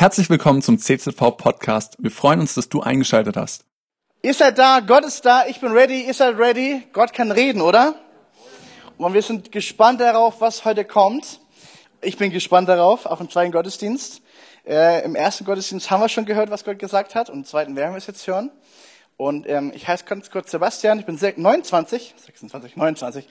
[0.00, 1.96] Herzlich willkommen zum CZV Podcast.
[1.98, 3.64] Wir freuen uns, dass du eingeschaltet hast.
[4.22, 6.86] Ihr seid da, Gott ist da, ich bin ready, ihr seid ready.
[6.92, 7.96] Gott kann reden, oder?
[8.96, 11.40] Und wir sind gespannt darauf, was heute kommt.
[12.00, 14.22] Ich bin gespannt darauf, auf den zweiten Gottesdienst.
[14.64, 17.74] Äh, Im ersten Gottesdienst haben wir schon gehört, was Gott gesagt hat, und im zweiten
[17.74, 18.52] werden wir es jetzt hören.
[19.16, 23.28] Und ähm, ich heiße ganz kurz Sebastian, ich bin 29, 26, 29,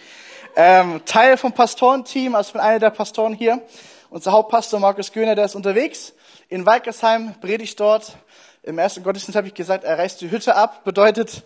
[0.58, 3.62] ähm, Teil vom Pastorenteam, also ich bin einer der Pastoren hier.
[4.10, 6.14] Unser Hauptpastor Markus Göhner, der ist unterwegs
[6.50, 8.18] in Weikersheim, predigt dort.
[8.64, 11.44] Im ersten Gottesdienst habe ich gesagt, er reißt die Hütte ab, bedeutet,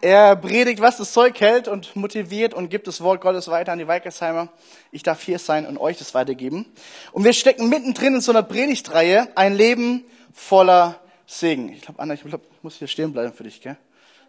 [0.00, 3.78] er predigt, was das Zeug hält und motiviert und gibt das Wort Gottes weiter an
[3.78, 4.48] die Weikersheimer.
[4.90, 6.66] Ich darf hier sein und euch das weitergeben.
[7.12, 11.72] Und wir stecken mittendrin in so einer Predigtreihe, ein Leben voller Segen.
[11.72, 13.76] Ich glaube, Anna, ich, glaub, ich muss hier stehen bleiben für dich, gell?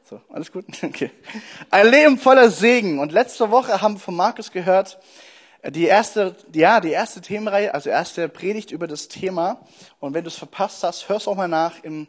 [0.09, 0.65] So, alles gut?
[0.83, 1.09] Okay.
[1.71, 2.99] Ein Leben voller Segen.
[2.99, 4.99] Und letzte Woche haben wir von Markus gehört,
[5.69, 9.61] die erste, ja, die erste Themenreihe, also erste Predigt über das Thema.
[9.99, 12.07] Und wenn du es verpasst hast, hörst auch mal nach im,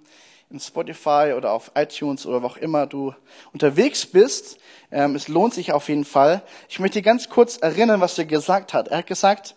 [0.50, 3.14] in Spotify oder auf iTunes oder wo auch immer du
[3.52, 4.58] unterwegs bist.
[4.90, 6.42] Ähm, es lohnt sich auf jeden Fall.
[6.68, 8.88] Ich möchte ganz kurz erinnern, was er gesagt hat.
[8.88, 9.54] Er hat gesagt,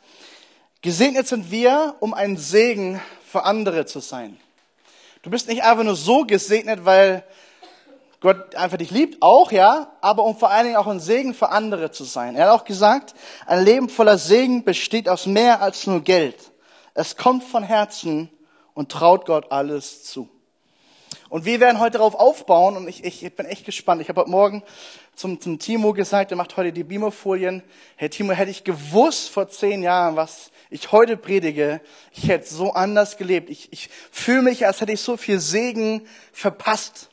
[0.84, 4.38] gesegnet sind wir, um ein Segen für andere zu sein.
[5.24, 7.24] Du bist nicht einfach nur so gesegnet, weil
[8.20, 11.50] Gott einfach dich liebt, auch, ja, aber um vor allen Dingen auch ein Segen für
[11.50, 12.36] andere zu sein.
[12.36, 13.14] Er hat auch gesagt,
[13.46, 16.52] ein Leben voller Segen besteht aus mehr als nur Geld.
[16.96, 18.30] Es kommt von Herzen
[18.74, 20.28] und traut Gott alles zu.
[21.30, 24.02] Und wir werden heute darauf aufbauen und ich, ich, ich bin echt gespannt.
[24.02, 24.64] Ich habe heute Morgen
[25.14, 27.64] zum, zum Timo gesagt, der macht heute die Beamerfolien.
[27.98, 31.82] Herr Timo, hätte ich gewusst vor zehn Jahren, was ich heute predige,
[32.14, 33.50] ich hätte so anders gelebt.
[33.50, 37.10] Ich, ich fühle mich, als hätte ich so viel Segen verpasst.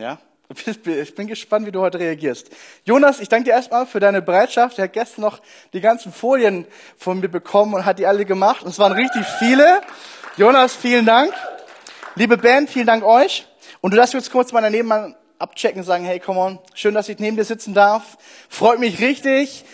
[0.00, 0.18] Ja?
[0.84, 2.50] Ich bin gespannt, wie du heute reagierst.
[2.84, 4.78] Jonas, ich danke dir erstmal für deine Bereitschaft.
[4.78, 5.40] Er hat gestern noch
[5.72, 8.64] die ganzen Folien von mir bekommen und hat die alle gemacht.
[8.64, 9.80] Und es waren richtig viele.
[10.36, 11.32] Jonas, vielen Dank.
[12.16, 13.46] Liebe Band, vielen Dank euch.
[13.80, 17.08] Und du darfst jetzt kurz mal daneben abchecken und sagen, hey, come on, schön, dass
[17.08, 18.18] ich neben dir sitzen darf.
[18.48, 19.64] Freut mich richtig.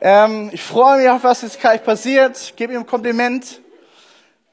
[0.00, 2.54] Ähm, ich freue mich auf, was jetzt gleich passiert.
[2.56, 3.60] Gib ihm ein Kompliment.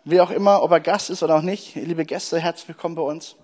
[0.04, 1.74] Wie auch immer, ob er Gast ist oder auch nicht.
[1.76, 3.36] Liebe Gäste, herzlich willkommen bei uns.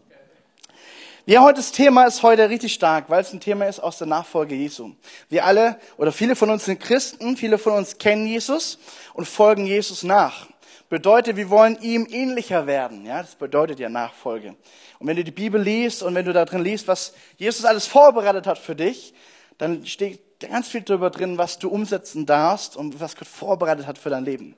[1.29, 4.07] Ja, heute das Thema ist heute richtig stark, weil es ein Thema ist aus der
[4.07, 4.93] Nachfolge Jesu.
[5.27, 8.79] Wir alle oder viele von uns sind Christen, viele von uns kennen Jesus
[9.13, 10.47] und folgen Jesus nach.
[10.89, 13.05] Bedeutet, wir wollen ihm ähnlicher werden.
[13.05, 14.55] Ja, das bedeutet ja Nachfolge.
[14.99, 17.87] Und wenn du die Bibel liest und wenn du da drin liest, was Jesus alles
[17.87, 19.13] vorbereitet hat für dich,
[19.57, 23.97] dann steht ganz viel darüber drin, was du umsetzen darfst und was Gott vorbereitet hat
[23.97, 24.55] für dein Leben.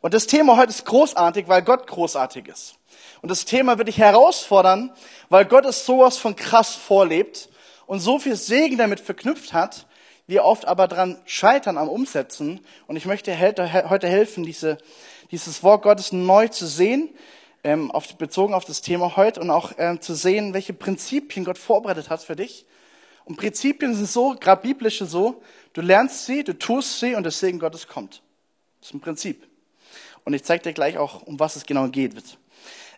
[0.00, 2.74] Und das Thema heute ist großartig, weil Gott großartig ist.
[3.22, 4.92] Und das Thema wird dich herausfordern,
[5.28, 7.48] weil Gott es sowas von krass vorlebt
[7.86, 9.86] und so viel Segen damit verknüpft hat,
[10.26, 12.60] wir oft aber dran scheitern am Umsetzen.
[12.86, 14.78] Und ich möchte heute helfen, diese,
[15.32, 17.08] dieses Wort Gottes neu zu sehen,
[17.64, 21.58] ähm, auf, bezogen auf das Thema heute und auch ähm, zu sehen, welche Prinzipien Gott
[21.58, 22.64] vorbereitet hat für dich.
[23.30, 25.40] Und Prinzipien sind so, gerade biblische so,
[25.72, 28.22] du lernst sie, du tust sie und der Segen Gottes kommt.
[28.80, 29.46] Das ist ein Prinzip.
[30.24, 32.12] Und ich zeige dir gleich auch, um was es genau geht.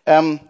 [0.07, 0.41] Ähm,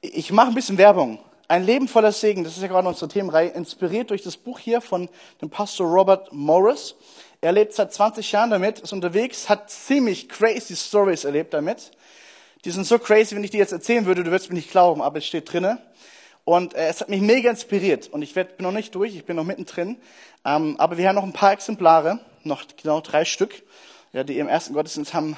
[0.00, 1.18] ich mache ein bisschen Werbung.
[1.48, 4.80] Ein Leben voller Segen, das ist ja gerade unsere Themenreihe, inspiriert durch das Buch hier
[4.80, 5.08] von
[5.42, 6.94] dem Pastor Robert Morris.
[7.40, 11.90] Er lebt seit 20 Jahren damit, ist unterwegs, hat ziemlich crazy Stories erlebt damit.
[12.64, 15.02] Die sind so crazy, wenn ich die jetzt erzählen würde, du würdest mir nicht glauben,
[15.02, 15.82] aber es steht drinne.
[16.48, 18.08] Und äh, es hat mich mega inspiriert.
[18.08, 19.98] Und ich werd, bin noch nicht durch, ich bin noch mittendrin.
[20.46, 23.62] Ähm, aber wir haben noch ein paar Exemplare, noch genau drei Stück,
[24.14, 25.36] ja, die im ersten Gottesdienst haben,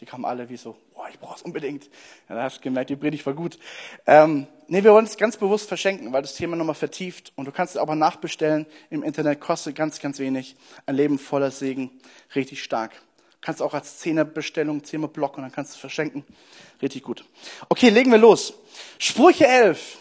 [0.00, 1.84] die kamen alle wie so, boah, ich brauche es unbedingt.
[2.28, 3.56] Ja, da hast du gemerkt, die Predigt war gut.
[4.04, 7.32] Ähm, nee, wir wollen es ganz bewusst verschenken, weil das Thema nochmal vertieft.
[7.36, 10.56] Und du kannst es aber nachbestellen im Internet, kostet ganz, ganz wenig.
[10.86, 11.92] Ein Leben voller Segen,
[12.34, 12.90] richtig stark.
[13.30, 16.24] Du kannst auch als Zehnerbestellung, Zehnerblock und dann kannst du es verschenken.
[16.82, 17.24] Richtig gut.
[17.68, 18.54] Okay, legen wir los.
[18.98, 19.98] Sprüche 11.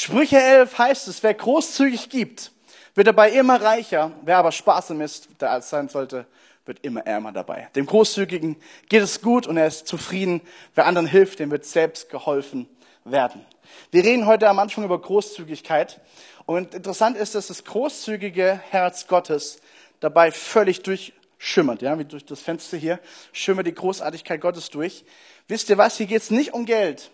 [0.00, 2.52] Sprüche 11 heißt es, wer großzügig gibt,
[2.94, 4.12] wird dabei immer reicher.
[4.22, 6.24] Wer aber sparsam ist, der als sein sollte,
[6.66, 7.68] wird immer ärmer dabei.
[7.74, 8.54] Dem Großzügigen
[8.88, 10.40] geht es gut und er ist zufrieden.
[10.76, 12.68] Wer anderen hilft, dem wird selbst geholfen
[13.02, 13.44] werden.
[13.90, 16.00] Wir reden heute am Anfang über Großzügigkeit.
[16.46, 19.58] Und interessant ist, dass das großzügige Herz Gottes
[19.98, 23.00] dabei völlig durchschimmert, ja, wie durch das Fenster hier,
[23.32, 25.04] schimmert die Großartigkeit Gottes durch.
[25.48, 25.96] Wisst ihr was?
[25.96, 27.10] Hier geht es nicht um Geld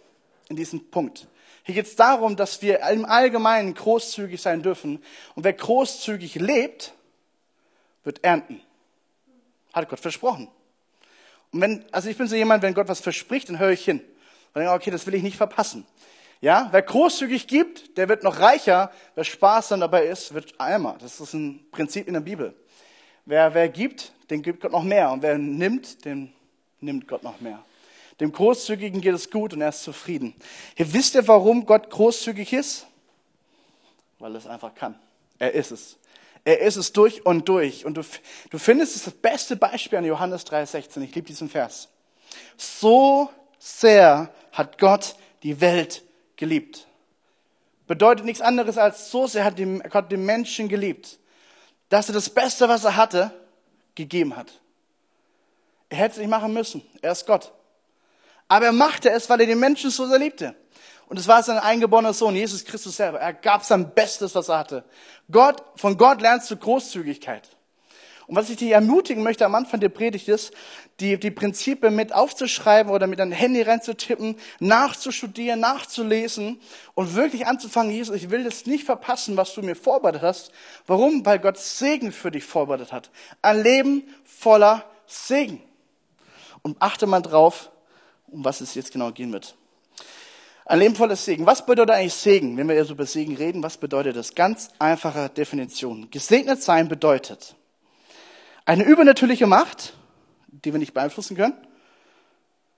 [0.50, 1.28] in diesem Punkt.
[1.64, 5.02] Hier geht es darum, dass wir im Allgemeinen großzügig sein dürfen.
[5.34, 6.92] Und wer großzügig lebt,
[8.04, 8.60] wird ernten.
[9.72, 10.48] Hat Gott versprochen.
[11.52, 14.00] Und wenn, also ich bin so jemand, wenn Gott was verspricht, dann höre ich hin.
[14.52, 15.86] Und denke, okay, das will ich nicht verpassen.
[16.42, 18.92] Ja, wer großzügig gibt, der wird noch reicher.
[19.14, 20.96] Wer sparsam dabei ist, wird ärmer.
[21.00, 22.54] Das ist ein Prinzip in der Bibel.
[23.24, 25.10] Wer, wer gibt, den gibt Gott noch mehr.
[25.10, 26.30] Und wer nimmt, den
[26.80, 27.64] nimmt Gott noch mehr.
[28.20, 30.34] Dem Großzügigen geht es gut und er ist zufrieden.
[30.76, 32.86] Hier wisst ihr, warum Gott großzügig ist?
[34.18, 34.98] Weil er es einfach kann.
[35.38, 35.98] Er ist es.
[36.44, 37.84] Er ist es durch und durch.
[37.84, 38.02] Und du,
[38.50, 41.02] du findest es das beste Beispiel an Johannes 3,16.
[41.02, 41.88] Ich liebe diesen Vers.
[42.56, 46.02] So sehr hat Gott die Welt
[46.36, 46.86] geliebt.
[47.86, 49.56] Bedeutet nichts anderes als so sehr hat
[49.90, 51.18] Gott den Menschen geliebt,
[51.88, 53.30] dass er das Beste, was er hatte,
[53.94, 54.60] gegeben hat.
[55.90, 56.82] Er hätte es nicht machen müssen.
[57.02, 57.52] Er ist Gott.
[58.54, 60.54] Aber er machte es, weil er den Menschen so sehr liebte.
[61.08, 63.18] Und es war sein eingeborener Sohn, Jesus Christus selber.
[63.18, 64.84] Er gab sein Bestes, was er hatte.
[65.28, 67.48] Gott, von Gott lernst du Großzügigkeit.
[68.28, 70.52] Und was ich dir ermutigen möchte am Anfang der Predigt ist,
[71.00, 76.60] die, die Prinzipien mit aufzuschreiben oder mit deinem Handy reinzutippen, nachzustudieren, nachzulesen
[76.94, 80.52] und wirklich anzufangen, Jesus, ich will das nicht verpassen, was du mir vorbereitet hast.
[80.86, 81.26] Warum?
[81.26, 83.10] Weil Gott Segen für dich vorbereitet hat.
[83.42, 85.60] Ein Leben voller Segen.
[86.62, 87.72] Und achte mal drauf,
[88.26, 89.56] um was es jetzt genau gehen wird.
[90.66, 91.44] Ein Leben voller Segen.
[91.44, 92.56] Was bedeutet eigentlich Segen?
[92.56, 94.34] Wenn wir jetzt über Segen reden, was bedeutet das?
[94.34, 96.10] Ganz einfache Definition.
[96.10, 97.54] Gesegnet sein bedeutet
[98.64, 99.94] eine übernatürliche Macht,
[100.46, 101.54] die wir nicht beeinflussen können,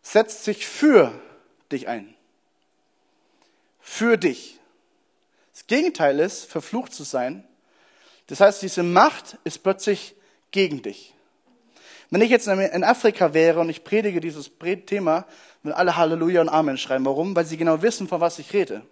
[0.03, 1.13] setzt sich für
[1.71, 2.15] dich ein.
[3.81, 4.59] Für dich.
[5.53, 7.47] Das Gegenteil ist, verflucht zu sein.
[8.27, 10.17] Das heißt, diese Macht ist plötzlich
[10.51, 11.15] gegen dich.
[12.11, 14.51] Wenn ich jetzt in Afrika wäre und ich predige dieses
[14.87, 15.27] Thema,
[15.63, 17.05] würden alle Halleluja und Amen schreiben.
[17.05, 17.35] Warum?
[17.35, 18.83] Weil sie genau wissen, von was ich rede.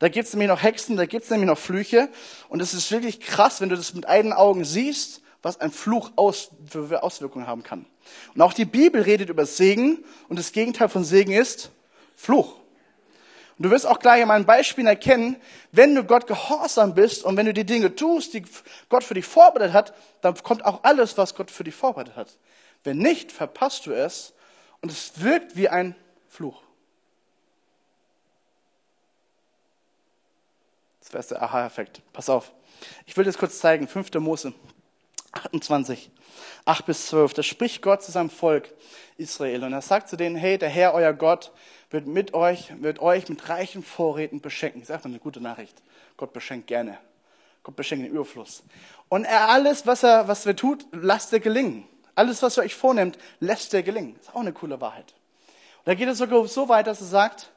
[0.00, 2.08] Da gibt es nämlich noch Hexen, da gibt es nämlich noch Flüche.
[2.48, 6.10] Und es ist wirklich krass, wenn du das mit eigenen Augen siehst, was ein Fluch
[6.16, 7.86] aus, für Auswirkungen haben kann.
[8.34, 11.70] Und auch die Bibel redet über Segen und das Gegenteil von Segen ist
[12.16, 12.59] Fluch.
[13.60, 15.36] Und du wirst auch gleich an meinen Beispielen erkennen,
[15.70, 18.42] wenn du Gott gehorsam bist und wenn du die Dinge tust, die
[18.88, 22.38] Gott für dich vorbereitet hat, dann kommt auch alles, was Gott für dich vorbereitet hat.
[22.84, 24.32] Wenn nicht, verpasst du es
[24.80, 25.94] und es wirkt wie ein
[26.30, 26.62] Fluch.
[31.00, 32.00] Das wäre der Aha-Effekt.
[32.14, 32.52] Pass auf.
[33.04, 33.86] Ich will das kurz zeigen.
[33.86, 34.10] 5.
[34.14, 34.54] Mose
[35.32, 36.10] 28,
[36.64, 37.34] 8 bis 12.
[37.34, 38.72] Da spricht Gott zu seinem Volk
[39.18, 41.52] Israel und er sagt zu denen, hey, der Herr, euer Gott,
[41.90, 44.80] wird mit euch, wird euch mit reichen Vorräten beschenken.
[44.80, 45.82] Das ist einfach eine gute Nachricht.
[46.16, 46.98] Gott beschenkt gerne.
[47.62, 48.62] Gott beschenkt den Überfluss.
[49.08, 51.84] Und er alles, was er, was er tut, lasst er gelingen.
[52.14, 54.16] Alles, was ihr euch vornehmt, lässt er gelingen.
[54.20, 55.14] Ist auch eine coole Wahrheit.
[55.78, 57.50] Und da geht es sogar so weit, dass er sagt,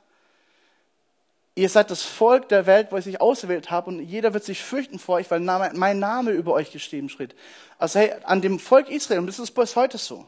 [1.56, 4.62] ihr seid das Volk der Welt, wo ich sich ausgewählt habe und jeder wird sich
[4.62, 7.36] fürchten vor euch, weil mein Name über euch geschrieben steht.
[7.78, 10.28] Also hey, an dem Volk Israel, und das ist bis heute so.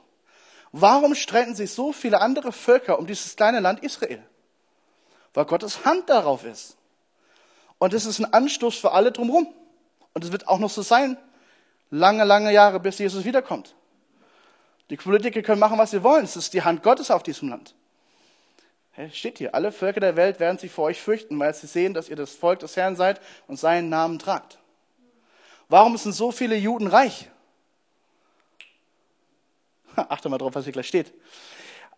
[0.77, 4.21] Warum streiten sich so viele andere Völker um dieses kleine Land Israel?
[5.33, 6.75] Weil Gottes Hand darauf ist.
[7.77, 9.47] Und es ist ein Anstoß für alle drumherum.
[10.13, 11.17] Und es wird auch noch so sein,
[11.91, 13.73] lange, lange Jahre, bis Jesus wiederkommt.
[14.89, 16.25] Die Politiker können machen, was sie wollen.
[16.25, 17.73] Es ist die Hand Gottes auf diesem Land.
[19.13, 22.09] Steht hier, alle Völker der Welt werden sich vor euch fürchten, weil sie sehen, dass
[22.09, 24.59] ihr das Volk des Herrn seid und seinen Namen tragt.
[25.69, 27.29] Warum sind so viele Juden reich?
[30.09, 31.13] Achte mal drauf, was hier gleich steht.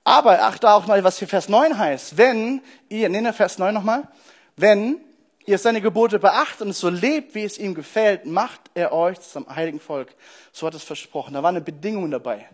[0.03, 2.17] Aber achte auch mal, was hier Vers 9 heißt.
[2.17, 4.07] Wenn ihr, nenne Vers 9 nochmal,
[4.55, 5.01] wenn
[5.45, 9.19] ihr seine Gebote beachtet und es so lebt, wie es ihm gefällt, macht er euch
[9.19, 10.15] zum heiligen Volk.
[10.53, 11.33] So hat es versprochen.
[11.33, 12.47] Da war eine Bedingung dabei.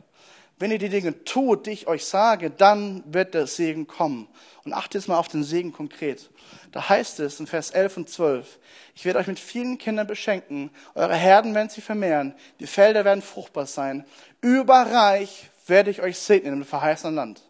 [0.59, 4.27] Wenn ihr die Dinge tut, die ich euch sage, dann wird der Segen kommen.
[4.63, 6.29] Und achtet jetzt mal auf den Segen konkret.
[6.71, 8.59] Da heißt es in Vers 11 und 12,
[8.95, 13.21] ich werde euch mit vielen Kindern beschenken, eure Herden werden sich vermehren, die Felder werden
[13.21, 14.05] fruchtbar sein,
[14.43, 17.41] überreich werde ich euch segnen im verheißenen Land.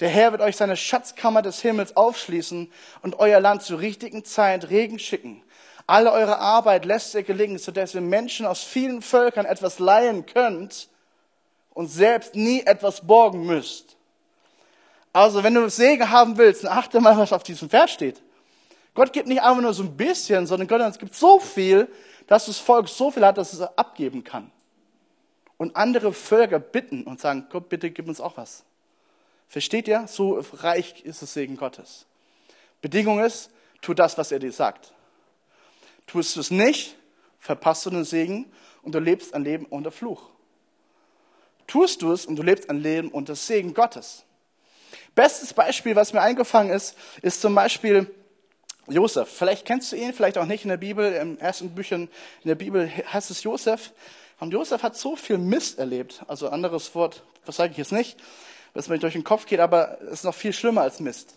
[0.00, 2.70] Der Herr wird euch seine Schatzkammer des Himmels aufschließen
[3.02, 5.42] und euer Land zur richtigen Zeit Regen schicken.
[5.86, 10.88] Alle eure Arbeit lässt er gelingen, sodass ihr Menschen aus vielen Völkern etwas leihen könnt
[11.70, 13.96] und selbst nie etwas borgen müsst.
[15.12, 18.22] Also, wenn du Segen haben willst, dann achte mal, was auf diesem Vers steht.
[18.94, 21.88] Gott gibt nicht einfach nur so ein bisschen, sondern Gott gibt so viel,
[22.26, 24.52] dass das Volk so viel hat, dass es abgeben kann
[25.58, 28.64] und andere Völker bitten und sagen, Gott, bitte gib uns auch was.
[29.48, 30.06] Versteht ihr?
[30.06, 32.06] So reich ist das Segen Gottes.
[32.80, 33.50] Bedingung ist,
[33.82, 34.92] tu das, was er dir sagt.
[36.06, 36.96] Tust du es nicht,
[37.38, 38.50] verpasst du den Segen
[38.82, 40.30] und du lebst ein Leben unter Fluch.
[41.66, 44.24] Tust du es und du lebst ein Leben unter Segen Gottes.
[45.14, 48.14] Bestes Beispiel, was mir eingefangen ist, ist zum Beispiel
[48.86, 49.28] Josef.
[49.28, 52.08] Vielleicht kennst du ihn, vielleicht auch nicht in der Bibel, im ersten Büchern
[52.42, 53.92] in der Bibel heißt es Josef.
[54.40, 56.22] Und Josef hat so viel Mist erlebt.
[56.28, 58.18] Also anderes Wort, was sage ich jetzt nicht,
[58.74, 61.36] was mir durch den Kopf geht, aber es ist noch viel schlimmer als Mist.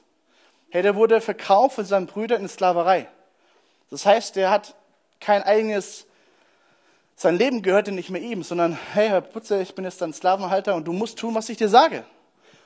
[0.69, 3.07] Hey, der wurde verkauft von seinen Brüdern in Sklaverei.
[3.89, 4.75] Das heißt, der hat
[5.19, 6.05] kein eigenes,
[7.15, 10.75] sein Leben gehörte nicht mehr ihm, sondern, hey, Herr Putze, ich bin jetzt dein Sklavenhalter
[10.75, 12.05] und du musst tun, was ich dir sage.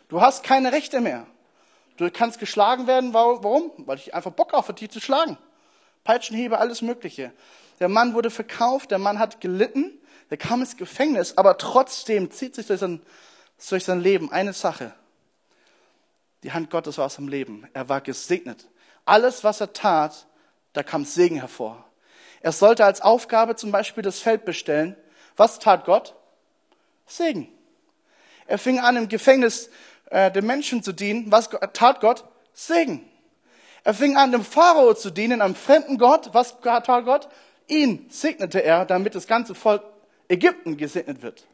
[0.08, 1.25] Du hast keine Rechte mehr.
[1.98, 3.13] Du kannst geschlagen werden.
[3.13, 3.72] Warum?
[3.77, 5.38] Weil ich einfach Bock habe, dich zu schlagen.
[6.04, 7.32] Peitschenhiebe, alles Mögliche.
[7.80, 9.92] Der Mann wurde verkauft, der Mann hat gelitten,
[10.29, 13.01] der kam ins Gefängnis, aber trotzdem zieht sich durch sein,
[13.70, 14.94] durch sein Leben eine Sache.
[16.44, 17.67] Die Hand Gottes war aus seinem Leben.
[17.74, 18.67] Er war gesegnet.
[19.03, 20.27] Alles, was er tat,
[20.74, 21.84] da kam Segen hervor.
[22.41, 24.96] Er sollte als Aufgabe zum Beispiel das Feld bestellen.
[25.36, 26.15] Was tat Gott?
[27.08, 27.48] Segen.
[28.46, 29.70] Er fing an, im Gefängnis
[30.12, 31.32] äh, den Menschen zu dienen.
[31.32, 32.25] Was tat Gott?
[32.53, 33.10] Segen.
[33.84, 36.29] Er fing an, dem Pharao zu dienen, einem fremden Gott.
[36.34, 37.27] Was tat Gott?
[37.67, 39.82] Ihn segnete er, damit das ganze Volk
[40.27, 41.46] Ägypten gesegnet wird.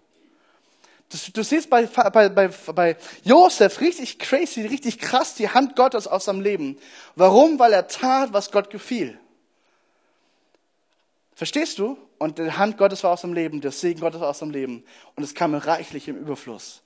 [1.09, 6.07] Du, du siehst bei, bei, bei, bei Josef richtig crazy, richtig krass die Hand Gottes
[6.07, 6.77] aus seinem Leben.
[7.15, 7.59] Warum?
[7.59, 9.19] Weil er tat, was Gott gefiel.
[11.35, 11.97] Verstehst du?
[12.17, 14.83] Und die Hand Gottes war aus dem Leben, der Segen Gottes war aus dem Leben.
[15.15, 16.81] Und es kam reichlich im Überfluss.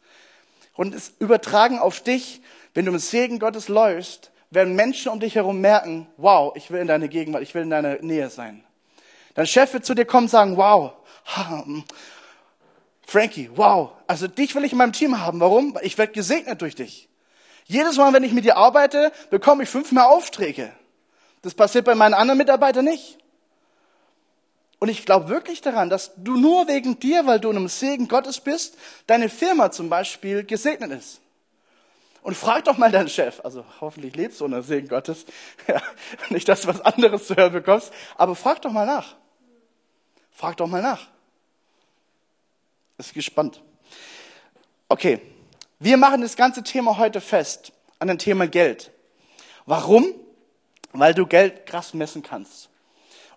[0.73, 2.41] Und es übertragen auf dich,
[2.73, 6.79] wenn du im Segen Gottes läufst, werden Menschen um dich herum merken, wow, ich will
[6.79, 8.64] in deine Gegenwart, ich will in deiner Nähe sein.
[9.35, 10.93] Dein Chef wird zu dir kommen und sagen, wow,
[13.05, 15.39] Frankie, wow, also dich will ich in meinem Team haben.
[15.39, 15.77] Warum?
[15.81, 17.07] Ich werde gesegnet durch dich.
[17.65, 20.71] Jedes Mal, wenn ich mit dir arbeite, bekomme ich fünf mehr Aufträge.
[21.41, 23.17] Das passiert bei meinen anderen Mitarbeitern nicht.
[24.79, 28.07] Und ich glaube wirklich daran, dass du nur wegen dir, weil du in einem Segen
[28.07, 28.77] Gottes bist,
[29.07, 31.21] deine Firma zum Beispiel gesegnet ist.
[32.21, 35.25] Und frag doch mal deinen Chef, also hoffentlich lebst du unter Segen Gottes,
[35.67, 35.81] ja,
[36.29, 39.15] nicht, dass du was anderes zu hören bekommst, aber frag doch mal nach.
[40.35, 41.07] Frag doch mal nach.
[42.97, 43.61] Ist gespannt.
[44.89, 45.21] Okay,
[45.79, 48.91] wir machen das ganze Thema heute fest an dem Thema Geld.
[49.65, 50.13] Warum?
[50.91, 52.69] Weil du Geld krass messen kannst.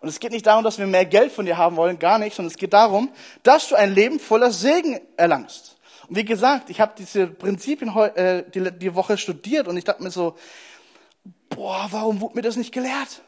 [0.00, 2.34] Und es geht nicht darum, dass wir mehr Geld von dir haben wollen, gar nicht,
[2.34, 3.12] sondern es geht darum,
[3.44, 5.76] dass du ein Leben voller Segen erlangst.
[6.08, 10.02] Und wie gesagt, ich habe diese Prinzipien äh, die, die Woche studiert und ich dachte
[10.02, 10.36] mir so,
[11.48, 13.22] boah, warum wurde mir das nicht gelehrt?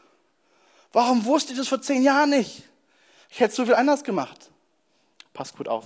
[0.91, 2.63] Warum wusste ich das vor zehn Jahren nicht?
[3.31, 4.51] Ich hätte so viel anders gemacht.
[5.33, 5.85] Passt gut auf.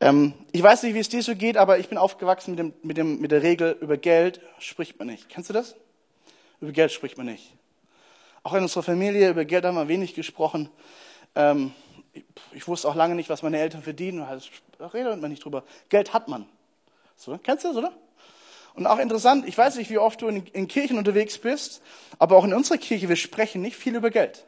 [0.00, 2.74] Ähm, ich weiß nicht, wie es dir so geht, aber ich bin aufgewachsen mit, dem,
[2.82, 5.30] mit, dem, mit der Regel, über Geld spricht man nicht.
[5.30, 5.76] Kennst du das?
[6.60, 7.54] Über Geld spricht man nicht.
[8.42, 10.68] Auch in unserer Familie, über Geld haben wir wenig gesprochen.
[11.34, 11.72] Ähm,
[12.12, 14.26] ich, ich, wusste auch lange nicht, was meine Eltern verdienen.
[14.78, 15.64] Da redet man nicht drüber.
[15.88, 16.46] Geld hat man.
[17.16, 17.94] So, kennst du das, oder?
[18.74, 21.80] Und auch interessant, ich weiß nicht, wie oft du in, in Kirchen unterwegs bist,
[22.18, 24.44] aber auch in unserer Kirche, wir sprechen nicht viel über Geld.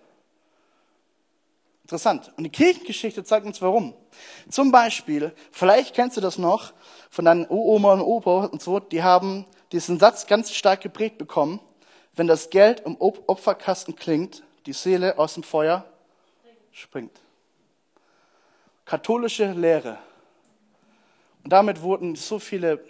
[1.93, 2.33] Interessant.
[2.39, 3.93] Und die Kirchengeschichte zeigt uns warum.
[4.49, 6.73] Zum Beispiel, vielleicht kennst du das noch
[7.11, 11.61] von deinen Oma und Opa und so, die haben diesen Satz ganz stark geprägt bekommen.
[12.15, 15.85] Wenn das Geld im Opferkasten klingt, die Seele aus dem Feuer
[16.73, 17.21] springt.
[18.87, 19.99] Katholische Lehre.
[21.45, 22.83] Und damit wurden so viele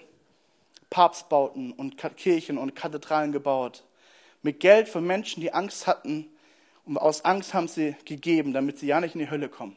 [0.90, 3.82] Papstbauten und Kirchen und Kathedralen gebaut.
[4.42, 6.28] Mit Geld für Menschen, die Angst hatten,
[6.84, 9.76] und aus Angst haben sie gegeben, damit sie ja nicht in die Hölle kommen.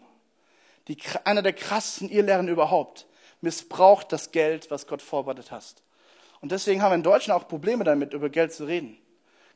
[0.88, 3.08] Die, einer der krassesten Irrlehren überhaupt
[3.42, 5.76] missbraucht das Geld, was Gott vorbereitet hat.
[6.42, 8.98] Und deswegen haben wir in Deutschland auch Probleme damit, über Geld zu reden.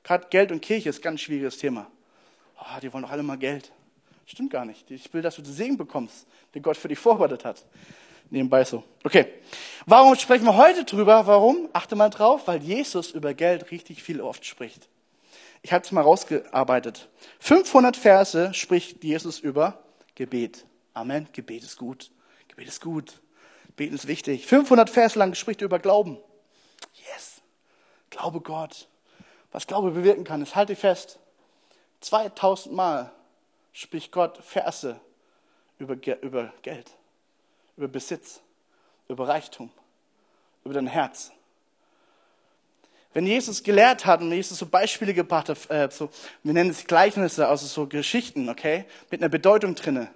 [0.04, 1.88] Gerade Geld und Kirche ist ein ganz schwieriges Thema.
[2.60, 3.72] Oh, die wollen doch alle mal Geld.
[4.26, 4.90] Stimmt gar nicht.
[4.92, 7.66] Ich will, dass du den Segen bekommst, den Gott für dich vorbereitet hat.
[8.30, 8.84] Nebenbei so.
[9.04, 9.26] Okay.
[9.86, 11.26] Warum sprechen wir heute drüber?
[11.26, 11.68] Warum?
[11.74, 14.88] Achte mal drauf, weil Jesus über Geld richtig viel oft spricht.
[15.62, 17.10] Ich habe es mal rausgearbeitet.
[17.40, 19.84] 500 Verse spricht Jesus über
[20.16, 20.66] Gebet.
[20.94, 21.28] Amen.
[21.34, 22.12] Gebet ist gut.
[22.48, 23.22] Gebet ist gut.
[23.76, 24.46] Beten ist wichtig.
[24.46, 26.18] 500 Verse lang spricht er über Glauben.
[27.14, 27.42] Yes.
[28.10, 28.88] Glaube Gott.
[29.52, 31.20] Was Glaube bewirken kann, das halte fest.
[32.02, 33.12] 2000 Mal
[33.74, 35.00] spricht Gott Verse
[35.78, 36.92] über, über Geld,
[37.78, 38.42] über Besitz,
[39.08, 39.72] über Reichtum,
[40.64, 41.32] über dein Herz.
[43.14, 46.10] Wenn Jesus gelehrt hat und Jesus so Beispiele gebracht hat, äh, so,
[46.44, 50.10] wir nennen es Gleichnisse, also so Geschichten, okay, mit einer Bedeutung drinne,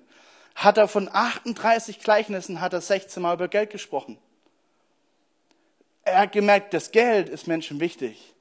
[0.56, 4.18] hat er von 38 Gleichnissen hat er 16 Mal über Geld gesprochen.
[6.04, 8.34] Er hat gemerkt, das Geld ist Menschen wichtig.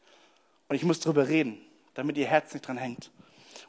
[0.68, 1.58] Und ich muss darüber reden,
[1.94, 3.10] damit ihr Herz nicht dran hängt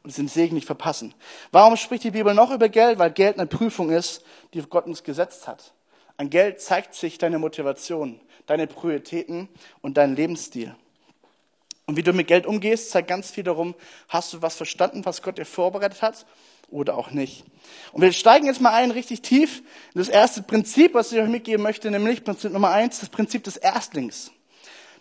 [0.04, 1.14] und es den Segen nicht verpassen.
[1.52, 3.00] Warum spricht die Bibel noch über Geld?
[3.00, 4.24] Weil Geld eine Prüfung ist,
[4.54, 5.74] die Gott uns gesetzt hat.
[6.18, 9.50] An Geld zeigt sich deine Motivation, deine Prioritäten
[9.82, 10.76] und dein Lebensstil.
[11.86, 13.76] Und wie du mit Geld umgehst, zeigt ganz viel darum,
[14.08, 16.26] hast du was verstanden, was Gott dir vorbereitet hat
[16.70, 17.44] oder auch nicht.
[17.92, 19.60] Und wir steigen jetzt mal ein richtig tief
[19.94, 23.44] in das erste Prinzip, was ich euch mitgeben möchte, nämlich Prinzip Nummer eins, das Prinzip
[23.44, 24.32] des Erstlings.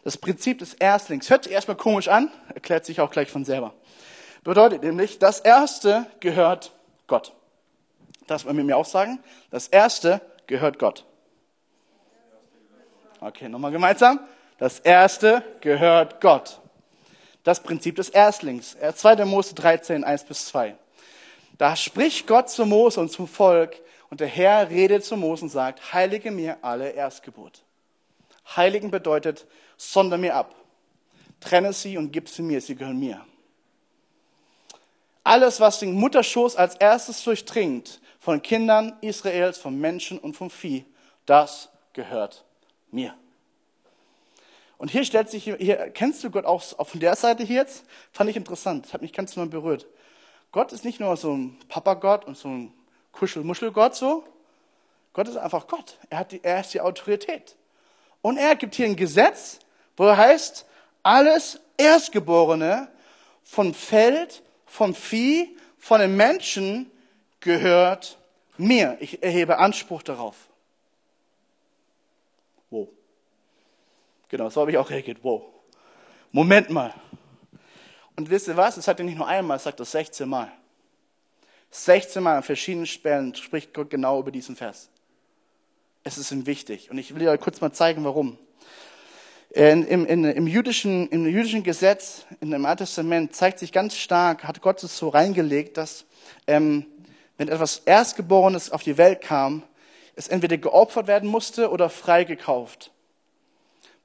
[0.05, 1.31] Das Prinzip des Erstlings.
[1.31, 3.75] Hört sich erstmal komisch an, erklärt sich auch gleich von selber.
[4.43, 6.73] Bedeutet nämlich, das Erste gehört
[7.07, 7.33] Gott.
[8.27, 9.21] Das wollen wir mir auch sagen.
[9.51, 11.05] Das Erste gehört Gott.
[13.25, 14.19] Okay, nochmal gemeinsam.
[14.59, 16.61] Das erste gehört Gott.
[17.45, 18.76] Das Prinzip des Erstlings.
[18.76, 19.25] 2.
[19.26, 20.75] Mose 13, 1 bis 2.
[21.57, 25.50] Da spricht Gott zu Mose und zum Volk und der Herr redet zu Mose und
[25.50, 27.62] sagt, heilige mir alle Erstgeburt.
[28.57, 30.57] Heiligen bedeutet, sonder mir ab.
[31.38, 33.25] Trenne sie und gib sie mir, sie gehören mir.
[35.23, 40.85] Alles, was den Mutterschoß als erstes durchdringt, von Kindern Israels, von Menschen und vom Vieh,
[41.25, 42.45] das gehört
[42.93, 43.15] mir.
[44.79, 47.85] Und hier stellt sich, hier, kennst du Gott auch von der Seite hier jetzt?
[48.13, 49.87] Fand ich interessant, hat mich ganz mal berührt.
[50.51, 52.75] Gott ist nicht nur so ein Papa-Gott und so ein
[53.13, 54.25] Kuschel-Muschel-Gott so.
[55.13, 55.99] Gott ist einfach Gott.
[56.11, 57.57] Er, hat die, er ist die Autorität.
[58.23, 59.59] Und er gibt hier ein Gesetz,
[59.97, 60.67] wo er heißt,
[61.03, 62.89] alles Erstgeborene
[63.43, 66.91] von Feld, vom Vieh, von den Menschen
[67.41, 68.19] gehört
[68.57, 68.97] mir.
[69.01, 70.37] Ich erhebe Anspruch darauf.
[72.71, 72.89] Wow.
[74.33, 75.19] Genau, so habe ich auch reagiert.
[75.23, 75.43] Wow.
[76.31, 76.95] Moment mal.
[78.17, 78.79] Und wisst ihr was?
[78.79, 80.51] Es sagt er nicht nur einmal, es sagt das 16 Mal.
[81.71, 84.89] 16 Mal an verschiedenen Stellen spricht Gott genau über diesen Vers.
[86.03, 86.91] Es ist ihm wichtig.
[86.91, 88.39] Und ich will dir kurz mal zeigen, warum.
[89.51, 93.99] In, im, in, im, jüdischen, Im jüdischen Gesetz, in dem Alten Testament, zeigt sich ganz
[93.99, 96.07] stark, hat Gott es so reingelegt, dass
[96.47, 96.87] ähm,
[97.37, 99.62] wenn etwas Erstgeborenes auf die Welt kam,
[100.17, 102.93] es entweder geopfert werden musste oder freigekauft.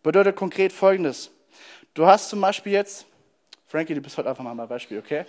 [0.03, 1.31] Bedeutet konkret Folgendes.
[1.93, 3.05] Du hast zum Beispiel jetzt,
[3.67, 5.25] Frankie, du bist heute einfach mal mein Beispiel, okay?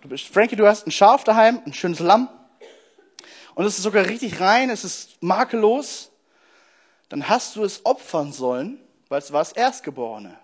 [0.00, 2.28] Du bist, Frankie, du hast ein Schaf daheim, ein schönes Lamm.
[3.54, 6.10] Und es ist sogar richtig rein, es ist makellos.
[7.08, 10.36] Dann hast du es opfern sollen, weil es war das Erstgeborene.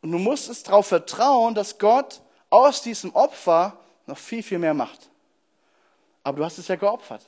[0.00, 3.76] Und du musstest darauf vertrauen, dass Gott aus diesem Opfer
[4.06, 5.10] noch viel, viel mehr macht.
[6.22, 7.22] Aber du hast es ja geopfert.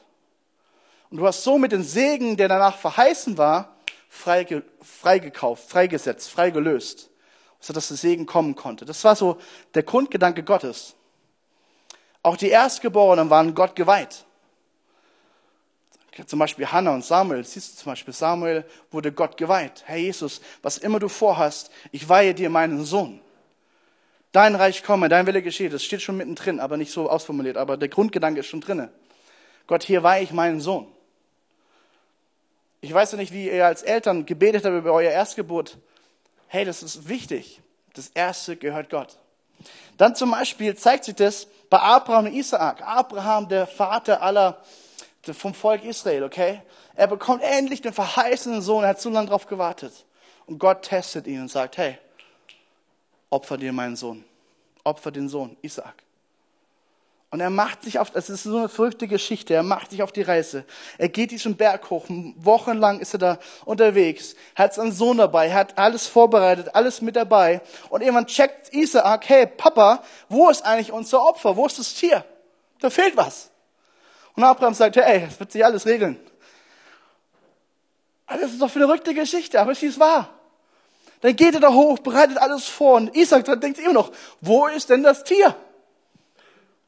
[1.10, 3.76] Und du hast somit den Segen, der danach verheißen war,
[4.10, 7.08] freigekauft, freigesetzt, freigelöst,
[7.60, 8.84] sodass der Segen kommen konnte.
[8.84, 9.38] Das war so
[9.74, 10.96] der Grundgedanke Gottes.
[12.22, 14.26] Auch die Erstgeborenen waren Gott geweiht.
[16.26, 17.44] Zum Beispiel Hannah und Samuel.
[17.44, 19.84] Siehst du zum Beispiel, Samuel wurde Gott geweiht.
[19.86, 23.20] Herr Jesus, was immer du vorhast, ich weihe dir meinen Sohn.
[24.32, 25.70] Dein Reich komme, dein Wille geschehe.
[25.70, 27.56] Das steht schon mittendrin, aber nicht so ausformuliert.
[27.56, 28.92] Aber der Grundgedanke ist schon drinne.
[29.66, 30.92] Gott, hier weihe ich meinen Sohn.
[32.80, 35.78] Ich weiß ja nicht, wie ihr als Eltern gebetet habt über euer Erstgeburt.
[36.48, 37.60] Hey, das ist wichtig.
[37.94, 39.18] Das Erste gehört Gott.
[39.98, 42.82] Dann zum Beispiel zeigt sich das bei Abraham und Isaak.
[42.82, 44.62] Abraham, der Vater aller,
[45.22, 46.62] vom Volk Israel, okay?
[46.94, 48.82] Er bekommt endlich den verheißenen Sohn.
[48.82, 49.92] Er hat so lange darauf gewartet.
[50.46, 51.98] Und Gott testet ihn und sagt, hey,
[53.28, 54.24] opfer dir meinen Sohn.
[54.82, 56.02] Opfer den Sohn, Isaak.
[57.32, 60.10] Und er macht sich auf, das ist so eine verrückte Geschichte, er macht sich auf
[60.10, 60.64] die Reise.
[60.98, 65.54] Er geht diesen Berg hoch, wochenlang ist er da unterwegs, er hat seinen Sohn dabei,
[65.54, 67.60] hat alles vorbereitet, alles mit dabei.
[67.88, 72.24] Und irgendwann checkt Isaak, hey Papa, wo ist eigentlich unser Opfer, wo ist das Tier?
[72.80, 73.50] Da fehlt was.
[74.34, 76.18] Und Abraham sagt, hey, es wird sich alles regeln.
[78.26, 80.30] Das ist doch eine verrückte Geschichte, aber sie ist wahr.
[81.20, 84.90] Dann geht er da hoch, bereitet alles vor und Isaac denkt immer noch, wo ist
[84.90, 85.54] denn das Tier?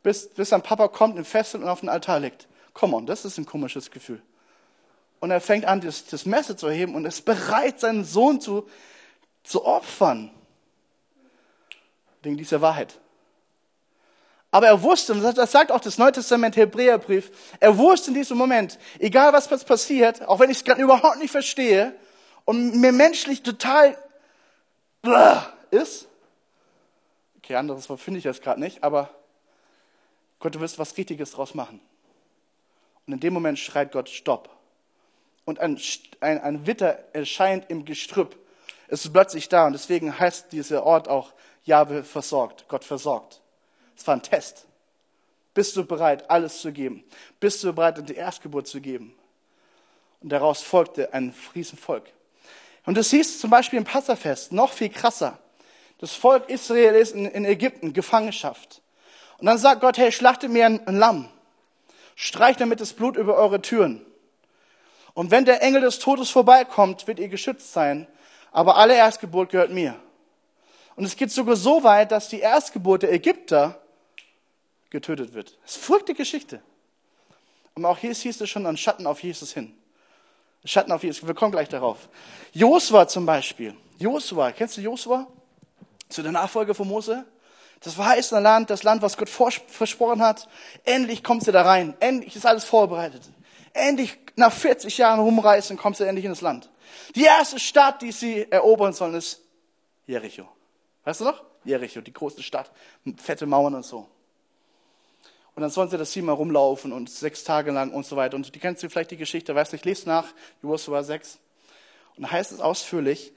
[0.03, 2.49] Bis, bis sein Papa kommt, ihn fesselt und auf den Altar legt.
[2.75, 4.23] Come on, das ist ein komisches Gefühl.
[5.21, 8.69] Und er fängt an, das, das Messer zu erheben und ist bereit, seinen Sohn zu,
[9.45, 10.31] zu opfern.
[12.23, 12.99] Wegen dieser Wahrheit.
[14.51, 18.37] Aber er wusste, und das sagt auch das Neue Testament Hebräerbrief, er wusste in diesem
[18.37, 21.95] Moment, egal was passiert, auch wenn ich es gerade überhaupt nicht verstehe
[22.45, 23.97] und mir menschlich total
[25.71, 26.07] ist,
[27.39, 29.11] okay, anderes Wort finde ich jetzt gerade nicht, aber
[30.43, 31.81] Gott, du wirst was Richtiges draus machen.
[33.07, 34.51] Und in dem Moment schreit Gott Stopp.
[35.45, 35.81] Und ein,
[36.19, 38.37] ein, ein Witter erscheint im Gestrüpp.
[38.89, 41.33] Es ist plötzlich da und deswegen heißt dieser Ort auch
[41.65, 43.41] Jahwe versorgt, Gott versorgt.
[43.97, 44.67] Es war ein Test.
[45.55, 47.05] Bist du bereit, alles zu geben?
[47.39, 49.15] Bist du bereit, die Erstgeburt zu geben?
[50.23, 52.11] Und daraus folgte ein Riesenvolk.
[52.85, 55.39] Und das hieß zum Beispiel im Passafest noch viel krasser.
[55.99, 58.82] Das Volk Israel ist in, in Ägypten, Gefangenschaft.
[59.43, 61.29] Und dann sagt Gott, hey, schlachtet mir ein, Lamm.
[62.15, 64.07] Streicht damit das Blut über eure Türen.
[65.15, 68.07] Und wenn der Engel des Todes vorbeikommt, wird ihr geschützt sein.
[68.53, 69.97] Aber alle Erstgeburt gehört mir.
[70.95, 73.81] Und es geht sogar so weit, dass die Erstgeburt der Ägypter
[74.91, 75.59] getötet wird.
[75.65, 76.63] Das ist verrückte Geschichte.
[77.75, 79.75] Und auch hier hieß es schon ein Schatten auf Jesus hin.
[80.65, 81.27] Schatten auf Jesus.
[81.27, 82.09] Wir kommen gleich darauf.
[82.53, 83.75] Josua zum Beispiel.
[83.99, 85.27] Josua, kennst du Josua?
[86.09, 87.27] Zu der Nachfolger von Mose?
[87.85, 90.49] Das verheißene Land, das Land, was Gott versprochen hat.
[90.85, 91.95] Endlich kommst du da rein.
[92.01, 93.23] Endlich ist alles vorbereitet.
[93.73, 96.71] Endlich nach 40 Jahren rumreisen kommst du endlich in das Land.
[97.15, 99.41] Die erste Stadt, die sie erobern sollen, ist
[100.07, 100.49] Jericho.
[101.05, 101.43] Weißt du noch?
[101.65, 102.71] Jericho, die große Stadt,
[103.17, 104.09] fette Mauern und so.
[105.55, 108.37] Und dann sollen sie das Sieben rumlaufen und sechs Tage lang und so weiter.
[108.37, 110.27] Und die kennst du vielleicht die Geschichte, weißt du, ich lese nach,
[110.63, 111.39] Joshua 6.
[112.17, 113.33] Und da heißt es ausführlich,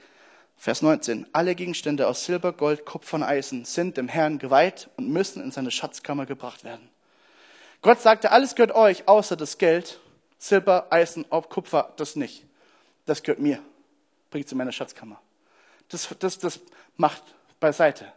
[0.56, 5.10] Vers 19, alle Gegenstände aus Silber, Gold, Kupfer und Eisen sind dem Herrn geweiht und
[5.10, 6.88] müssen in seine Schatzkammer gebracht werden.
[7.82, 10.00] Gott sagte, alles gehört euch, außer das Geld,
[10.38, 12.44] Silber, Eisen, Kupfer, das nicht.
[13.04, 13.60] Das gehört mir.
[14.30, 15.20] Bringt es in meine Schatzkammer.
[15.88, 16.60] Das, das, das
[16.96, 17.22] macht
[17.60, 18.12] beiseite.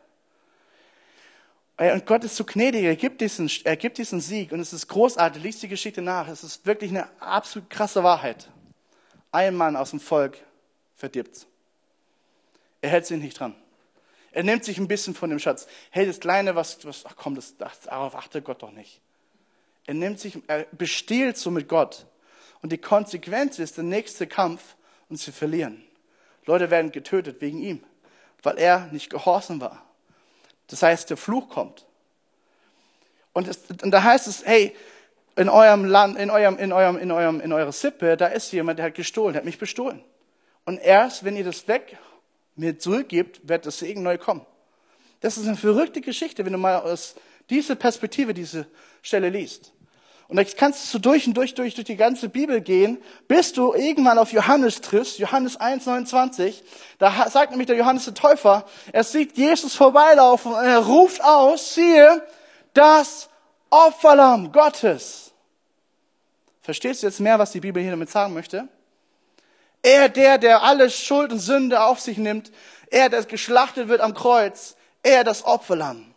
[1.77, 4.87] Und Gott ist so gnädig, er gibt, diesen, er gibt diesen Sieg und es ist
[4.87, 8.49] großartig, liest die Geschichte nach, es ist wirklich eine absolut krasse Wahrheit.
[9.31, 10.37] Ein Mann aus dem Volk
[10.95, 11.45] verdirbt
[12.81, 13.55] Er hält sich nicht dran.
[14.31, 15.67] Er nimmt sich ein bisschen von dem Schatz.
[15.89, 19.01] Hey, das Kleine, was, was ach komm, das, das, darauf achtet Gott doch nicht.
[19.87, 22.05] Er nimmt sich, er bestiehlt so mit Gott.
[22.61, 24.75] Und die Konsequenz ist der nächste Kampf
[25.09, 25.83] und sie verlieren.
[26.45, 27.83] Leute werden getötet wegen ihm,
[28.43, 29.83] weil er nicht gehorsam war.
[30.67, 31.85] Das heißt, der Fluch kommt.
[33.33, 34.75] Und, es, und da heißt es, hey,
[35.35, 38.77] in eurem Land, in eurem, in eurem, in eurem, in eurer Sippe, da ist jemand,
[38.77, 40.03] der hat gestohlen, der hat mich bestohlen.
[40.65, 41.97] Und erst, wenn ihr das weg
[42.59, 44.45] mir zurückgibt, wird das Segen neu kommen.
[45.21, 47.15] Das ist eine verrückte Geschichte, wenn du mal aus
[47.49, 48.67] dieser Perspektive diese
[49.01, 49.73] Stelle liest.
[50.27, 53.73] Und jetzt kannst du durch und durch, durch, durch die ganze Bibel gehen, bis du
[53.73, 56.63] irgendwann auf Johannes triffst, Johannes 1, 29.
[56.99, 61.73] Da sagt nämlich der Johannes der Täufer, er sieht Jesus vorbeilaufen und er ruft aus,
[61.73, 62.21] siehe,
[62.75, 63.27] das
[63.71, 65.31] Opferlamm Gottes.
[66.61, 68.67] Verstehst du jetzt mehr, was die Bibel hier damit sagen möchte?
[69.81, 72.51] Er, der, der alle Schuld und Sünde auf sich nimmt,
[72.89, 76.13] er, der geschlachtet wird am Kreuz, er, das Opferlamm.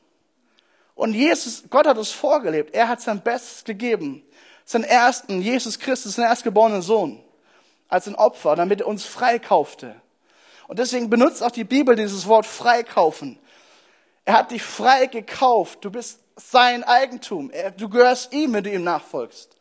[0.95, 2.75] Und Jesus, Gott hat es vorgelebt.
[2.75, 4.23] Er hat sein Bestes gegeben.
[4.65, 7.23] Seinen ersten, Jesus Christus, seinen erstgeborenen Sohn,
[7.89, 9.95] als ein Opfer, damit er uns freikaufte.
[10.69, 13.39] Und deswegen benutzt auch die Bibel dieses Wort freikaufen.
[14.25, 15.85] Er hat dich frei gekauft.
[15.85, 17.51] Du bist sein Eigentum.
[17.77, 19.57] du gehörst ihm, wenn du ihm nachfolgst.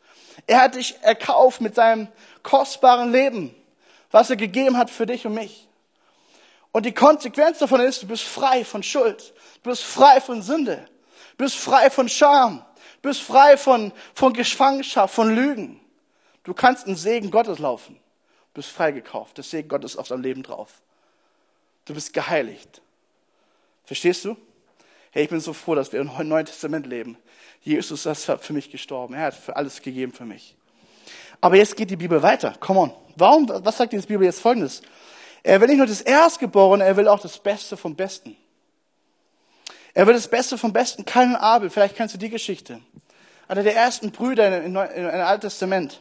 [0.46, 2.08] Er hat dich erkauft mit seinem
[2.42, 3.54] kostbaren Leben,
[4.12, 5.66] was er gegeben hat für dich und mich.
[6.70, 9.34] Und die Konsequenz davon ist, du bist frei von Schuld.
[9.62, 10.88] Du bist frei von Sünde
[11.36, 12.64] bist frei von Scham,
[13.02, 15.80] bist frei von, von Gefangenschaft, von Lügen.
[16.44, 17.98] Du kannst im Segen Gottes laufen,
[18.54, 19.36] bist freigekauft.
[19.36, 20.80] Der Segen Gottes auf deinem Leben drauf.
[21.84, 22.80] Du bist geheiligt.
[23.84, 24.36] Verstehst du?
[25.10, 27.18] Hey, ich bin so froh, dass wir im Neuen Testament leben.
[27.60, 29.14] Jesus ist für mich gestorben.
[29.14, 30.56] Er hat für alles gegeben für mich.
[31.42, 32.54] Aber jetzt geht die Bibel weiter.
[32.60, 32.92] Come on.
[33.16, 34.80] Warum, was sagt die Bibel jetzt folgendes?
[35.42, 38.36] Er will nicht nur das Erstgeborene, er will auch das Beste vom Besten.
[39.92, 41.04] Er will das Beste vom Besten.
[41.04, 42.80] Kain und Abel, vielleicht kennst du die Geschichte.
[43.48, 46.00] Einer der ersten Brüder im Alten Testament.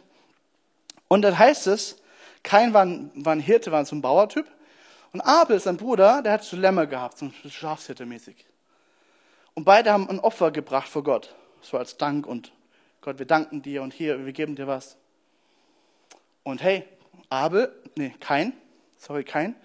[1.07, 1.97] Und dann heißt es,
[2.43, 4.45] Kain war ein, war ein Hirte, war so ein Bauertyp.
[5.11, 8.45] Und Abel, sein Bruder, der hat so Lämmer gehabt, so Schafshirte mäßig.
[9.55, 11.35] Und beide haben ein Opfer gebracht vor Gott.
[11.61, 12.53] So als Dank und
[13.01, 14.97] Gott, wir danken dir und hier, wir geben dir was.
[16.43, 16.87] Und hey,
[17.29, 18.53] Abel, nee, Kain,
[18.97, 19.55] sorry, Kain,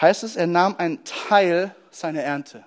[0.00, 2.64] heißt es, er nahm einen Teil seiner Ernte.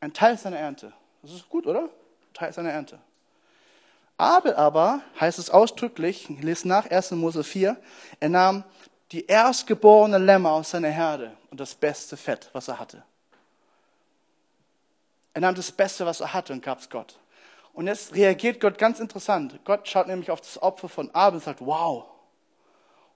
[0.00, 0.92] Ein Teil seiner Ernte.
[1.22, 1.82] Das ist gut, oder?
[1.82, 2.98] Ein Teil seiner Ernte.
[4.16, 7.12] Abel aber, heißt es ausdrücklich, ich lese nach 1.
[7.12, 7.76] Mose 4,
[8.20, 8.64] er nahm
[9.10, 13.02] die erstgeborene Lämmer aus seiner Herde und das beste Fett, was er hatte.
[15.34, 17.18] Er nahm das Beste, was er hatte und gab es Gott.
[17.72, 19.58] Und jetzt reagiert Gott ganz interessant.
[19.64, 22.04] Gott schaut nämlich auf das Opfer von Abel und sagt, wow.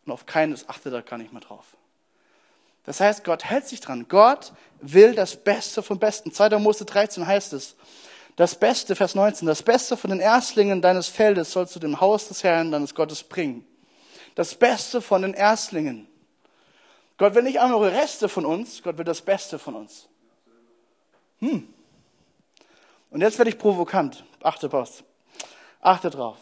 [0.05, 1.77] Und auf keines achtet er gar nicht mehr drauf.
[2.85, 4.07] Das heißt, Gott hält sich dran.
[4.09, 6.33] Gott will das Beste vom Besten.
[6.33, 6.59] 2.
[6.59, 7.77] Mose 13 heißt es,
[8.37, 12.29] das Beste, Vers 19, das Beste von den Erstlingen deines Feldes sollst du dem Haus
[12.29, 13.67] des Herrn, deines Gottes bringen.
[14.35, 16.07] Das Beste von den Erstlingen.
[17.17, 20.07] Gott will nicht einfach Reste von uns, Gott will das Beste von uns.
[21.41, 21.67] Hm.
[23.17, 24.27] Und jetzt werde ich provokant.
[24.43, 25.03] Achte, Post.
[25.81, 26.37] Achte drauf.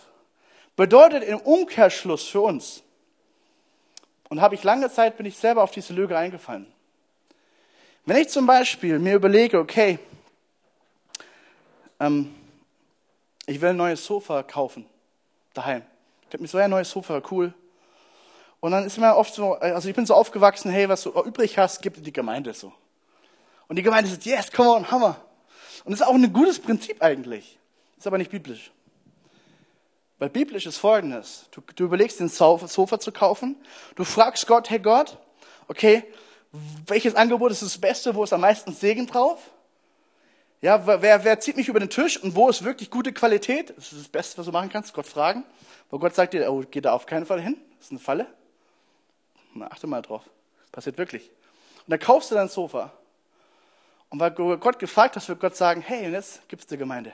[0.74, 2.82] Bedeutet im Umkehrschluss für uns,
[4.28, 6.66] und habe ich lange Zeit, bin ich selber auf diese Lüge eingefallen.
[8.06, 10.00] Wenn ich zum Beispiel mir überlege, okay,
[12.00, 12.34] ähm,
[13.46, 14.84] ich will ein neues Sofa kaufen,
[15.52, 15.82] daheim.
[16.22, 17.54] Ich habe mir so ein neues Sofa, cool.
[18.58, 21.56] Und dann ist mir oft so, also ich bin so aufgewachsen, hey, was du übrig
[21.56, 22.72] hast, gib dir die Gemeinde so.
[23.68, 25.20] Und die Gemeinde sagt, yes, come on, Hammer.
[25.84, 27.58] Und das ist auch ein gutes Prinzip eigentlich.
[27.98, 28.70] Ist aber nicht biblisch.
[30.18, 31.46] Weil biblisch ist folgendes.
[31.50, 33.56] Du, du überlegst, den Sofa zu kaufen.
[33.94, 35.18] Du fragst Gott, hey Gott,
[35.68, 36.04] okay,
[36.86, 39.50] welches Angebot ist das Beste, wo ist am meisten Segen drauf?
[40.60, 43.74] Ja, wer, wer zieht mich über den Tisch und wo ist wirklich gute Qualität?
[43.76, 45.44] Das ist das Beste, was du machen kannst, Gott fragen.
[45.90, 48.26] Wo Gott sagt dir, oh, geh da auf keinen Fall hin, das ist eine Falle.
[49.52, 50.22] Na, achte mal drauf.
[50.72, 51.28] Passiert wirklich.
[51.86, 52.92] Und dann kaufst du dein Sofa.
[54.14, 57.12] Und weil Gott gefragt hast, wird Gott sagen, hey, und jetzt gibt's die Gemeinde.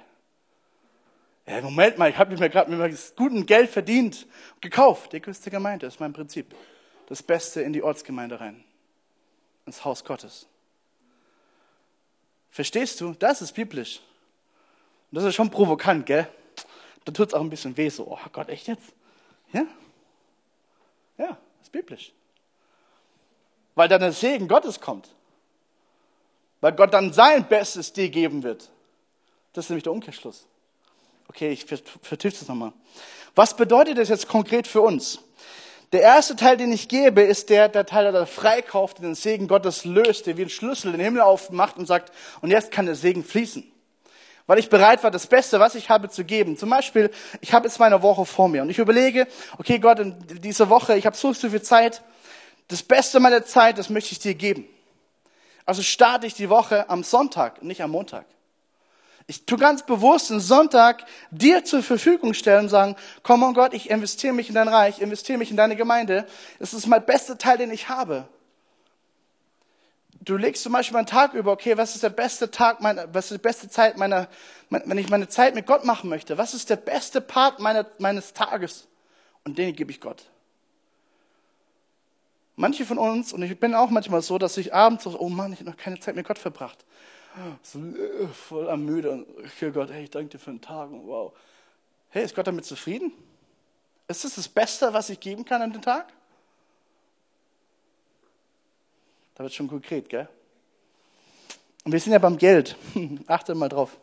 [1.46, 5.14] Ja, Moment mal, ich habe mir gerade mit gutem Geld verdient und gekauft.
[5.14, 6.54] Die die Gemeinde, das ist mein Prinzip.
[7.06, 8.62] Das Beste in die Ortsgemeinde rein.
[9.64, 10.46] Ins Haus Gottes.
[12.50, 13.14] Verstehst du?
[13.14, 14.02] Das ist biblisch.
[15.10, 16.28] Und das ist schon provokant, gell?
[17.06, 18.92] Da tut's auch ein bisschen weh, so, oh Gott, echt jetzt?
[19.54, 19.64] Ja?
[21.16, 22.12] Ja, ist biblisch.
[23.74, 25.14] Weil dann der Segen Gottes kommt.
[26.60, 28.70] Weil Gott dann sein Bestes dir geben wird.
[29.52, 30.46] Das ist nämlich der Umkehrschluss.
[31.28, 32.72] Okay, ich vertiefe das nochmal.
[33.34, 35.20] Was bedeutet das jetzt konkret für uns?
[35.92, 39.84] Der erste Teil, den ich gebe, ist der, der Teil, der freikauft, den Segen Gottes
[39.84, 43.24] löst, der wie ein Schlüssel den Himmel aufmacht und sagt, und jetzt kann der Segen
[43.24, 43.64] fließen.
[44.46, 46.56] Weil ich bereit war, das Beste, was ich habe, zu geben.
[46.56, 49.26] Zum Beispiel, ich habe jetzt meine Woche vor mir und ich überlege,
[49.58, 52.02] okay Gott, in dieser Woche, ich habe so, so viel Zeit,
[52.68, 54.66] das Beste meiner Zeit, das möchte ich dir geben.
[55.70, 58.26] Also starte ich die Woche am Sonntag, nicht am Montag.
[59.28, 63.72] Ich tue ganz bewusst den Sonntag dir zur Verfügung stellen und sagen, komm on Gott,
[63.72, 66.26] ich investiere mich in dein Reich, investiere mich in deine Gemeinde.
[66.58, 68.26] Das ist mein bester Teil, den ich habe.
[70.22, 73.26] Du legst zum Beispiel einen Tag über, okay, was ist der beste Tag meiner, was
[73.26, 74.26] ist die beste Zeit meiner,
[74.70, 78.32] wenn ich meine Zeit mit Gott machen möchte, was ist der beste Part meiner, meines
[78.32, 78.88] Tages?
[79.44, 80.24] Und den gebe ich Gott.
[82.60, 85.52] Manche von uns, und ich bin auch manchmal so, dass ich abends so, oh Mann,
[85.52, 86.84] ich habe noch keine Zeit mit Gott verbracht
[87.62, 90.90] so äh, voll am müde und okay Gott, hey, ich danke dir für den Tag
[90.90, 91.32] und wow.
[92.10, 93.12] Hey, ist Gott damit zufrieden?
[94.08, 96.12] Ist das das Beste, was ich geben kann an den Tag?
[99.36, 100.28] Da wird schon konkret, gell?
[101.84, 102.76] Und wir sind ja beim Geld.
[103.26, 103.96] Achte mal drauf,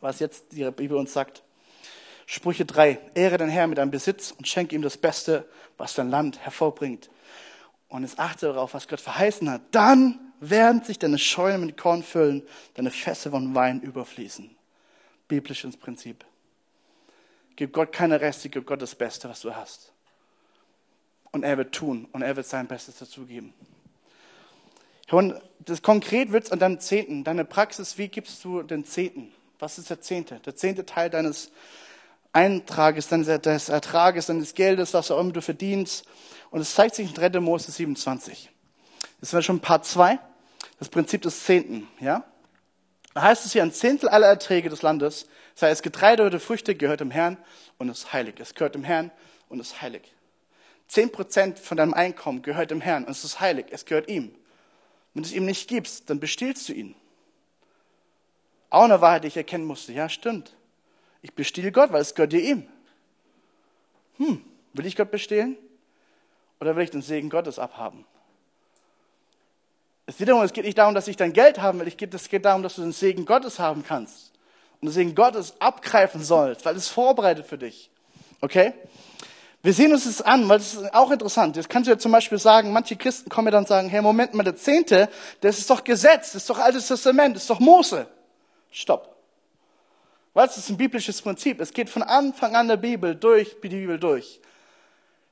[0.00, 1.42] was jetzt die Bibel uns sagt.
[2.26, 2.98] Sprüche 3.
[3.14, 7.10] Ehre den Herrn mit deinem Besitz und schenke ihm das Beste, was dein Land hervorbringt.
[7.88, 9.62] Und jetzt achte darauf, was Gott verheißen hat.
[9.70, 12.42] Dann werden sich deine Scheunen mit Korn füllen,
[12.74, 14.54] deine Fässer von Wein überfließen.
[15.28, 16.24] Biblisches Prinzip.
[17.56, 19.92] Gib Gott keine Reste, gib Gott das Beste, was du hast.
[21.32, 23.54] Und er wird tun und er wird sein Bestes dazugeben.
[25.10, 29.32] Und das konkret wird es an deinem Zehnten, deine Praxis, wie gibst du den Zehnten?
[29.58, 30.40] Was ist der Zehnte?
[30.40, 31.50] Der zehnte Teil deines
[32.36, 36.04] Eintrages, deines Ertrages, deines Geldes, was auch immer du verdienst.
[36.50, 37.40] Und es zeigt sich in 3.
[37.40, 38.50] Mose 27.
[39.20, 40.18] Das wäre schon Part 2,
[40.78, 41.88] das Prinzip des Zehnten.
[41.98, 42.24] Ja?
[43.14, 46.74] Da heißt es hier, ein Zehntel aller Erträge des Landes, sei es Getreide oder Früchte,
[46.74, 47.38] gehört dem Herrn
[47.78, 48.34] und ist heilig.
[48.38, 49.10] Es gehört dem Herrn
[49.48, 50.12] und ist heilig.
[50.88, 53.66] Zehn Prozent von deinem Einkommen gehört dem Herrn und es ist heilig.
[53.70, 54.34] Es gehört ihm.
[55.14, 56.94] Wenn du es ihm nicht gibst, dann bestiehlst du ihn.
[58.68, 59.94] Auch eine Wahrheit, die ich erkennen musste.
[59.94, 60.55] Ja, stimmt.
[61.26, 62.68] Ich bestehle Gott, weil es gehört dir ihm.
[64.18, 65.56] Hm, will ich Gott bestehlen?
[66.60, 68.06] Oder will ich den Segen Gottes abhaben?
[70.06, 71.88] Es geht, es geht nicht darum, dass ich dein Geld haben will.
[71.88, 74.30] Es geht darum, dass du den Segen Gottes haben kannst.
[74.80, 77.90] Und den Segen Gottes abgreifen sollst, weil es vorbereitet für dich.
[78.40, 78.72] Okay?
[79.64, 81.56] Wir sehen uns das an, weil das ist auch interessant.
[81.56, 84.00] Jetzt kannst du ja zum Beispiel sagen, manche Christen kommen ja dann und sagen, hey,
[84.00, 85.08] Moment mal, der Zehnte,
[85.40, 88.06] das ist doch Gesetz, das ist doch Altes Testament, das ist doch Mose.
[88.70, 89.15] Stopp.
[90.36, 91.62] Weil es ist ein biblisches Prinzip.
[91.62, 94.38] Es geht von Anfang an der Bibel durch, die Bibel durch.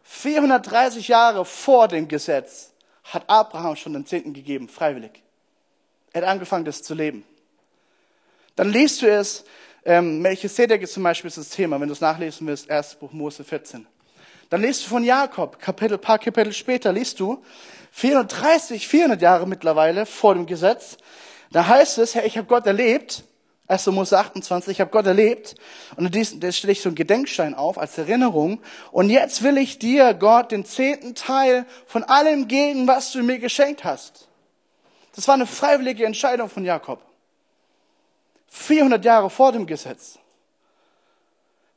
[0.02, 5.22] 430 Jahre vor dem Gesetz hat Abraham schon den Zehnten gegeben, freiwillig.
[6.14, 7.22] Er hat angefangen, das zu leben.
[8.56, 9.44] Dann liest du es,
[9.84, 12.94] ähm, Melchisedek ist zum Beispiel das Thema, wenn du es nachlesen willst, 1.
[12.94, 13.86] Buch Mose 14.
[14.48, 17.44] Dann liest du von Jakob, Kapitel, paar Kapitel später, liest du,
[17.92, 20.96] 430, 400 Jahre mittlerweile vor dem Gesetz,
[21.50, 23.22] da heißt es, Herr, ich habe Gott erlebt,
[23.66, 23.86] 1.
[23.86, 25.54] Mose 28, ich habe Gott erlebt
[25.96, 28.60] und da stelle ich so einen Gedenkstein auf als Erinnerung
[28.92, 33.38] und jetzt will ich dir, Gott, den zehnten Teil von allem geben, was du mir
[33.38, 34.28] geschenkt hast.
[35.14, 37.00] Das war eine freiwillige Entscheidung von Jakob.
[38.48, 40.18] 400 Jahre vor dem Gesetz.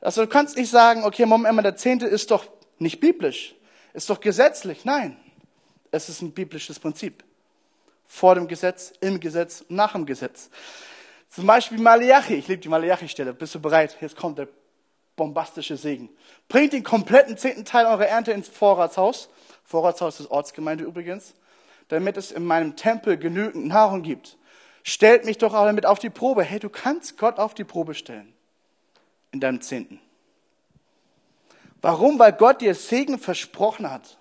[0.00, 2.46] Also du kannst nicht sagen, okay, Moment mal, der Zehnte ist doch
[2.78, 3.54] nicht biblisch,
[3.94, 4.84] ist doch gesetzlich.
[4.84, 5.16] Nein,
[5.90, 7.24] es ist ein biblisches Prinzip.
[8.06, 10.50] Vor dem Gesetz, im Gesetz, nach dem Gesetz.
[11.28, 12.34] Zum Beispiel Malachi.
[12.34, 13.34] Ich liebe die Malachi-Stelle.
[13.34, 13.96] Bist du bereit?
[14.00, 14.48] Jetzt kommt der
[15.16, 16.08] bombastische Segen.
[16.48, 19.28] Bringt den kompletten zehnten Teil eurer Ernte ins Vorratshaus.
[19.64, 21.34] Vorratshaus ist Ortsgemeinde übrigens.
[21.88, 24.36] Damit es in meinem Tempel genügend Nahrung gibt.
[24.82, 26.44] Stellt mich doch auch damit auf die Probe.
[26.44, 28.32] Hey, du kannst Gott auf die Probe stellen.
[29.32, 30.00] In deinem Zehnten.
[31.82, 32.18] Warum?
[32.18, 34.18] Weil Gott dir Segen versprochen hat.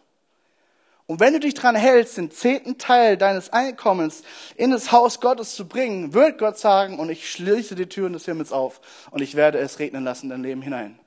[1.08, 4.24] Und wenn du dich daran hältst, den zehnten Teil deines Einkommens
[4.58, 8.26] in das Haus Gottes zu bringen, wird Gott sagen, und ich schließe die Türen des
[8.26, 11.00] Himmels auf und ich werde es regnen lassen in dein Leben hinein.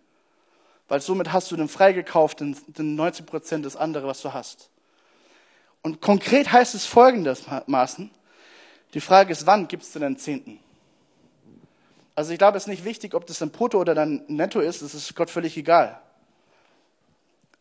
[0.88, 4.70] Weil somit hast du den freigekauft, den, den 90 Prozent des anderen, was du hast.
[5.82, 8.10] Und konkret heißt es folgendermaßen.
[8.94, 10.60] Die Frage ist, wann gibst du den Zehnten?
[12.14, 14.82] Also ich glaube, es ist nicht wichtig, ob das ein Brutto oder dann Netto ist,
[14.82, 16.00] das ist Gott völlig egal.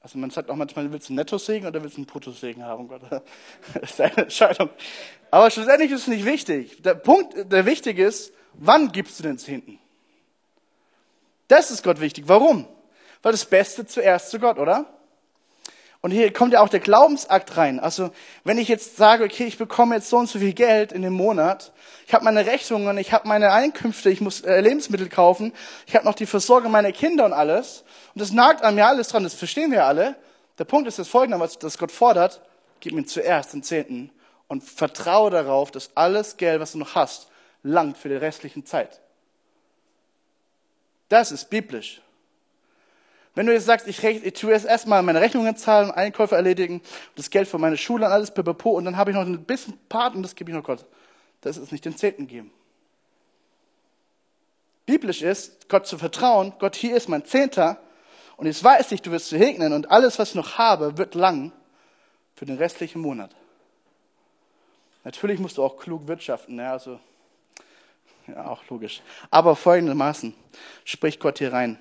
[0.01, 2.88] Also man sagt auch manchmal, willst du einen Nettosegen oder willst du einen Bruttosegen haben?
[2.88, 3.01] Gott,
[3.73, 4.69] das ist deine Entscheidung.
[5.29, 6.81] Aber schlussendlich ist es nicht wichtig.
[6.81, 9.79] Der Punkt, der wichtig ist, wann gibst du den Zehnten?
[11.47, 12.25] Das ist Gott wichtig.
[12.27, 12.67] Warum?
[13.21, 14.85] Weil das Beste zuerst zu Gott, oder?
[16.01, 17.79] Und hier kommt ja auch der Glaubensakt rein.
[17.79, 18.12] Also
[18.45, 21.13] wenn ich jetzt sage, okay, ich bekomme jetzt so und so viel Geld in dem
[21.13, 21.73] Monat,
[22.07, 25.53] ich habe meine Rechnungen, ich habe meine Einkünfte, ich muss äh, Lebensmittel kaufen,
[25.88, 27.83] ich habe noch die Versorgung meiner Kinder und alles,
[28.13, 30.15] und das nagt an mir alles dran, das verstehen wir alle.
[30.57, 32.41] Der Punkt ist das folgende, was das Gott fordert,
[32.79, 34.09] gib mir zuerst den Zehnten
[34.47, 37.27] und vertraue darauf, dass alles Geld, was du noch hast,
[37.62, 39.01] langt für die restlichen Zeit.
[41.09, 42.01] Das ist biblisch.
[43.39, 46.82] Wenn du jetzt sagst, ich, ich tue jetzt erstmal meine Rechnungen zahlen, Einkäufe erledigen,
[47.15, 49.80] das Geld für meine Schule und alles pipapo und dann habe ich noch ein bisschen
[49.88, 50.86] Part und das gebe ich noch Gott.
[51.39, 52.52] Das ist nicht den Zehnten geben.
[54.86, 57.80] Biblisch ist, Gott zu vertrauen, Gott, hier ist mein Zehnter
[58.36, 61.54] und jetzt weiß ich, du wirst segnen und alles, was ich noch habe, wird lang
[62.36, 63.34] für den restlichen Monat.
[65.06, 66.99] Natürlich musst du auch klug wirtschaften, ja, also,
[68.28, 69.02] ja, auch logisch.
[69.32, 70.36] Aber folgendermaßen
[70.84, 71.80] spricht Gott hier rein.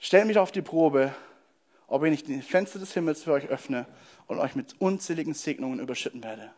[0.00, 1.14] Stellt mich auf die Probe,
[1.86, 3.86] ob ich nicht die Fenster des Himmels für euch öffne
[4.26, 6.50] und euch mit unzähligen Segnungen überschütten werde.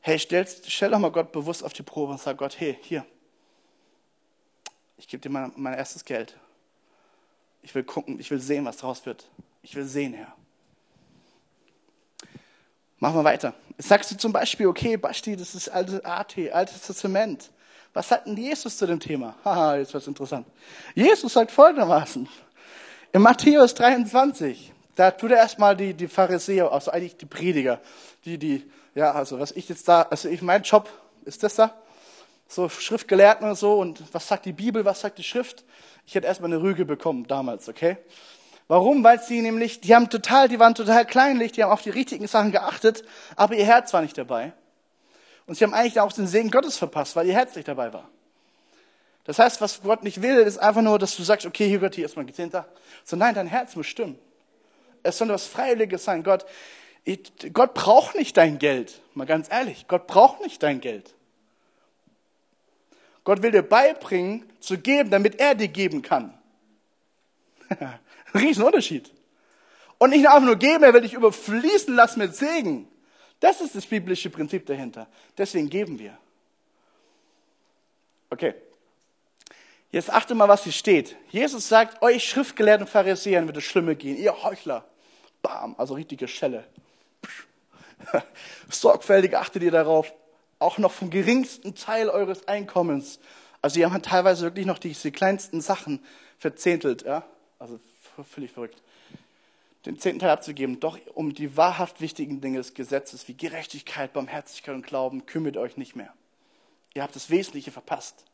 [0.00, 3.06] Hey, stell, stell doch mal Gott bewusst auf die Probe und sag Gott, hey, hier,
[4.98, 6.36] ich gebe dir mein, mein erstes Geld.
[7.62, 9.26] Ich will gucken, ich will sehen, was daraus wird.
[9.62, 10.34] Ich will sehen, Herr.
[12.98, 13.54] Machen wir weiter.
[13.78, 17.50] Sagst du zum Beispiel, okay, Basti, das ist altes AT, altes Testament.
[17.92, 19.34] Was sagt denn Jesus zu dem Thema?
[19.44, 20.46] Haha, jetzt wird's interessant.
[20.94, 22.28] Jesus sagt folgendermaßen.
[23.12, 27.80] In Matthäus 23, da tut er erstmal die, die Pharisäer, also eigentlich die Prediger,
[28.24, 30.88] die, die, ja, also was ich jetzt da, also ich, mein Job
[31.24, 31.74] ist das da,
[32.46, 35.64] so Schriftgelehrten und so, und was sagt die Bibel, was sagt die Schrift?
[36.06, 37.96] Ich hätte erstmal eine Rüge bekommen damals, okay?
[38.68, 39.02] Warum?
[39.02, 42.28] Weil sie nämlich, die haben total, die waren total kleinlich, die haben auf die richtigen
[42.28, 43.02] Sachen geachtet,
[43.34, 44.52] aber ihr Herz war nicht dabei.
[45.50, 48.08] Und sie haben eigentlich auch den Segen Gottes verpasst, weil ihr Herz nicht dabei war.
[49.24, 51.96] Das heißt, was Gott nicht will, ist einfach nur, dass du sagst, okay, hier Gott,
[51.96, 52.68] hier ist mein Gezehnter.
[53.02, 54.16] So, nein, dein Herz muss stimmen.
[55.02, 56.22] Es soll etwas Freiwilliges sein.
[56.22, 56.46] Gott,
[57.02, 59.00] ich, Gott braucht nicht dein Geld.
[59.14, 61.14] Mal ganz ehrlich, Gott braucht nicht dein Geld.
[63.24, 66.32] Gott will dir beibringen, zu geben, damit er dir geben kann.
[68.34, 69.12] Riesenunterschied.
[69.98, 72.86] Und nicht einfach nur geben, er will dich überfließen lassen mit Segen.
[73.40, 75.08] Das ist das biblische Prinzip dahinter.
[75.36, 76.16] Deswegen geben wir.
[78.28, 78.54] Okay.
[79.90, 81.16] Jetzt achte mal, was hier steht.
[81.30, 84.16] Jesus sagt, euch schriftgelehrten Pharisäern wird es schlimme gehen.
[84.16, 84.84] Ihr Heuchler.
[85.42, 86.64] Bam, also richtige Schelle.
[88.68, 90.12] Sorgfältig achtet ihr darauf,
[90.58, 93.18] auch noch vom geringsten Teil eures Einkommens.
[93.62, 96.04] Also ihr habt teilweise wirklich noch diese kleinsten Sachen
[96.38, 97.24] verzehntelt, ja.
[97.58, 97.80] Also
[98.22, 98.80] völlig verrückt
[99.86, 100.80] den zehnten Teil abzugeben.
[100.80, 105.76] Doch um die wahrhaft wichtigen Dinge des Gesetzes wie Gerechtigkeit, Barmherzigkeit und Glauben kümmert euch
[105.76, 106.12] nicht mehr.
[106.94, 108.24] Ihr habt das Wesentliche verpasst.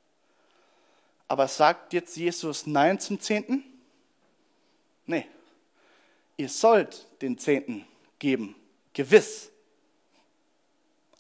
[1.28, 3.64] Aber sagt jetzt Jesus Nein zum Zehnten?
[5.06, 5.26] Nee.
[6.37, 7.87] Ihr sollt den Zehnten
[8.18, 8.54] geben.
[8.92, 9.50] Gewiss.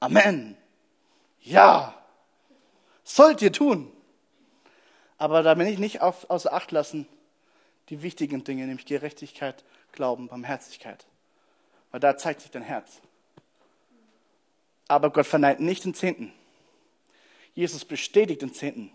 [0.00, 0.56] Amen.
[1.40, 1.94] Ja.
[3.04, 3.92] Sollt ihr tun.
[5.18, 7.06] Aber da bin ich nicht auf, außer Acht lassen
[7.88, 9.64] die wichtigen Dinge, nämlich Gerechtigkeit,
[9.96, 11.04] Glauben, Barmherzigkeit.
[11.90, 13.00] Weil da zeigt sich dein Herz.
[14.86, 16.32] Aber Gott verneint nicht den Zehnten.
[17.54, 18.92] Jesus bestätigt den Zehnten,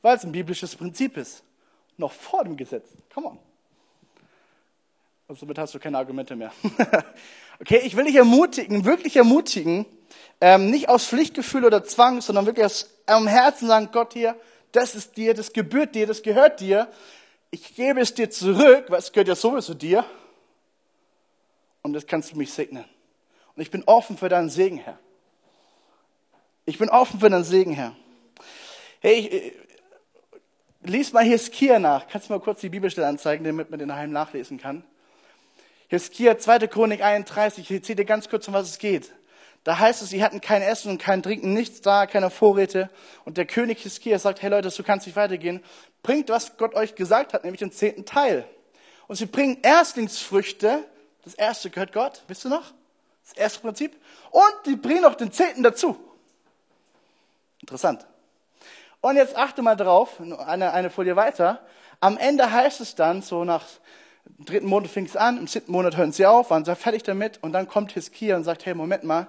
[0.00, 1.42] weil es ein biblisches Prinzip ist.
[1.96, 2.88] Noch vor dem Gesetz.
[3.12, 3.38] Come on.
[5.26, 6.52] Und somit hast du keine Argumente mehr.
[7.60, 9.86] okay, ich will dich ermutigen, wirklich ermutigen,
[10.40, 14.36] ähm, nicht aus Pflichtgefühl oder Zwang, sondern wirklich aus am Herzen sagen, Gott hier,
[14.72, 16.88] das ist dir, das gebührt dir, das gehört dir
[17.54, 20.04] ich gebe es dir zurück, weil es gehört ja sowieso dir.
[21.82, 22.84] Und das kannst du mich segnen.
[23.54, 24.98] Und ich bin offen für deinen Segen, Herr.
[26.64, 27.94] Ich bin offen für deinen Segen, Herr.
[29.00, 29.52] Hey, ich, äh,
[30.82, 32.08] lies mal Hiskia nach.
[32.08, 34.82] Kannst du mal kurz die Bibelstelle anzeigen, damit man den daheim nachlesen kann?
[35.86, 36.66] Hiskia, 2.
[36.66, 37.70] Chronik 31.
[37.70, 39.12] Ich erzähle dir ganz kurz, um was es geht.
[39.62, 42.90] Da heißt es, sie hatten kein Essen und kein Trinken, nichts da, keine Vorräte.
[43.24, 45.62] Und der König Hiskia sagt, hey Leute, so kann es nicht weitergehen.
[46.04, 48.46] Bringt, was Gott euch gesagt hat, nämlich den zehnten Teil.
[49.08, 50.84] Und sie bringen Erstlingsfrüchte.
[51.24, 52.72] Das erste gehört Gott, wisst ihr noch?
[53.24, 53.96] Das erste Prinzip.
[54.30, 55.96] Und die bringen noch den zehnten dazu.
[57.60, 58.06] Interessant.
[59.00, 61.60] Und jetzt achte mal drauf, eine, eine Folie weiter.
[62.00, 63.64] Am Ende heißt es dann, so nach
[64.40, 67.42] dritten Monat fing es an, im siebten Monat hören sie auf, waren sie fertig damit
[67.42, 69.28] und dann kommt Hiskia und sagt, hey, Moment mal,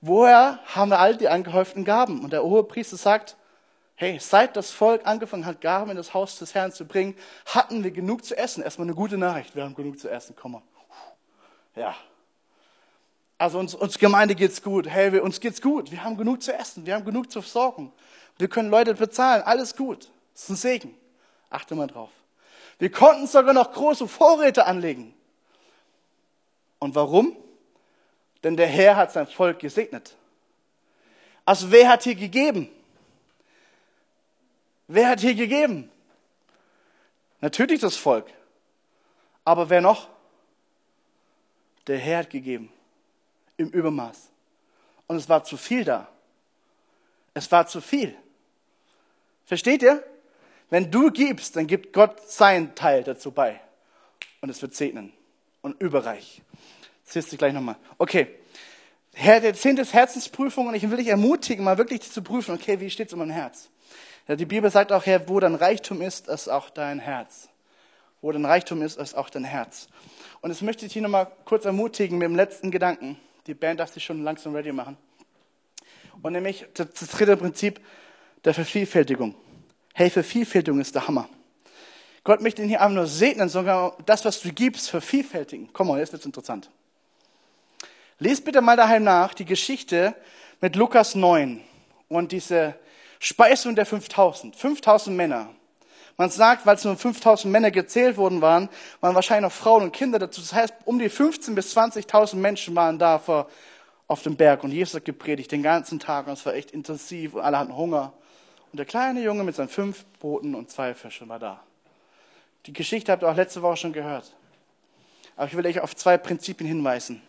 [0.00, 2.24] woher haben wir all die angehäuften Gaben?
[2.24, 3.36] Und der Hohepriester sagt,
[3.96, 7.16] hey, seit das Volk angefangen hat, Gaben in das Haus des Herrn zu bringen,
[7.46, 8.62] hatten wir genug zu essen.
[8.62, 10.62] Erstmal eine gute Nachricht, wir haben genug zu essen, komm mal.
[11.74, 11.96] Ja.
[13.38, 14.88] Also uns, uns Gemeinde geht's gut.
[14.88, 15.90] Hey, wir, uns geht's gut.
[15.90, 17.92] Wir haben genug zu essen, wir haben genug zu versorgen.
[18.38, 20.10] Wir können Leute bezahlen, alles gut.
[20.32, 20.94] Das ist ein Segen.
[21.50, 22.10] Achte mal drauf.
[22.78, 25.14] Wir konnten sogar noch große Vorräte anlegen.
[26.78, 27.36] Und warum?
[28.44, 30.14] Denn der Herr hat sein Volk gesegnet.
[31.46, 32.68] Also wer hat hier gegeben?
[34.88, 35.90] Wer hat hier gegeben?
[37.40, 38.26] Natürlich das Volk.
[39.44, 40.08] Aber wer noch?
[41.86, 42.72] Der Herr hat gegeben.
[43.56, 44.28] Im Übermaß.
[45.06, 46.08] Und es war zu viel da.
[47.34, 48.16] Es war zu viel.
[49.44, 50.02] Versteht ihr?
[50.70, 53.60] Wenn du gibst, dann gibt Gott seinen Teil dazu bei.
[54.40, 55.12] Und es wird segnen.
[55.62, 56.42] Und überreich.
[57.04, 57.76] Das siehst du gleich nochmal.
[57.98, 58.28] Okay.
[59.14, 62.78] Herr, der zehnte ist Herzensprüfung und ich will dich ermutigen, mal wirklich zu prüfen, okay,
[62.80, 63.70] wie steht es um mein Herz?
[64.28, 67.48] Ja, die Bibel sagt auch, Herr, wo dein Reichtum ist, ist auch dein Herz.
[68.20, 69.88] Wo dein Reichtum ist, ist auch dein Herz.
[70.40, 73.18] Und jetzt möchte ich dich nochmal kurz ermutigen mit dem letzten Gedanken.
[73.46, 74.96] Die Band darf sich schon langsam ready machen.
[76.22, 77.80] Und nämlich das dritte Prinzip
[78.44, 79.34] der Vervielfältigung.
[79.94, 81.28] Hey, Vervielfältigung ist der Hammer.
[82.24, 85.68] Gott möchte ihn hier einfach nur segnen, sondern das, was du gibst, vervielfältigen.
[85.72, 86.68] Komm mal, jetzt wird's interessant.
[88.18, 90.16] Lest bitte mal daheim nach die Geschichte
[90.60, 91.62] mit Lukas 9
[92.08, 92.74] und diese
[93.26, 94.54] Speisung der 5000.
[94.54, 95.48] 5000 Männer.
[96.16, 98.68] Man sagt, weil es nur 5000 Männer gezählt worden waren,
[99.00, 100.40] waren wahrscheinlich noch Frauen und Kinder dazu.
[100.40, 103.50] Das heißt, um die 15.000 bis 20.000 Menschen waren da vor,
[104.06, 107.34] auf dem Berg und Jesus hat gepredigt den ganzen Tag und es war echt intensiv
[107.34, 108.12] und alle hatten Hunger.
[108.70, 111.60] Und der kleine Junge mit seinen fünf Booten und zwei Fischen war da.
[112.66, 114.32] Die Geschichte habt ihr auch letzte Woche schon gehört.
[115.34, 117.20] Aber ich will euch auf zwei Prinzipien hinweisen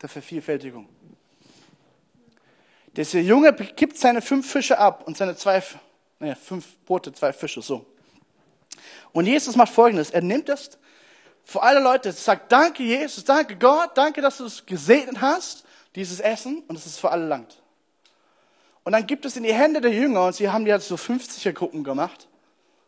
[0.00, 0.88] der Vervielfältigung.
[2.96, 5.62] Dieser Junge gibt seine fünf Fische ab und seine zwei,
[6.18, 7.86] naja, fünf Boote, zwei Fische, so.
[9.12, 10.10] Und Jesus macht Folgendes.
[10.10, 10.78] Er nimmt das
[11.44, 15.64] für alle Leute, sagt, danke Jesus, danke Gott, danke, dass du es gesegnet hast,
[15.94, 17.60] dieses Essen, und es ist für alle langt.
[18.84, 21.82] Und dann gibt es in die Hände der Jünger, und sie haben ja so 50er-Gruppen
[21.82, 22.28] gemacht.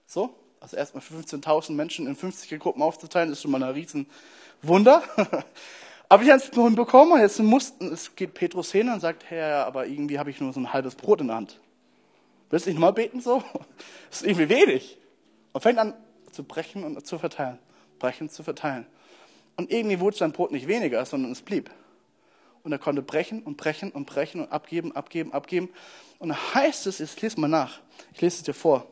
[0.06, 5.02] So, also erstmal 15.000 Menschen in 50er-Gruppen aufzuteilen, ist schon mal ein Riesenwunder.
[6.12, 9.64] aber die haben es hinbekommen, und jetzt mussten, es geht Petrus hin und sagt, Herr,
[9.64, 11.58] aber irgendwie habe ich nur so ein halbes Brot in der Hand.
[12.50, 13.42] Willst du nicht mal beten so?
[14.10, 14.98] Das ist irgendwie wenig.
[15.54, 15.94] Und fängt an
[16.30, 17.58] zu brechen und zu verteilen.
[17.98, 18.86] Brechen, zu verteilen.
[19.56, 21.70] Und irgendwie wurde sein Brot nicht weniger, sondern es blieb.
[22.62, 25.70] Und er konnte brechen und brechen und brechen und abgeben, abgeben, abgeben.
[26.18, 27.80] Und da heißt es, jetzt lese mal nach.
[28.12, 28.86] Ich lese es dir vor.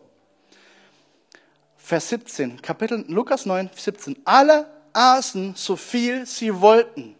[1.77, 4.21] Vers 17, Kapitel Lukas 9, 17.
[4.25, 7.17] Alle aßen so viel sie wollten.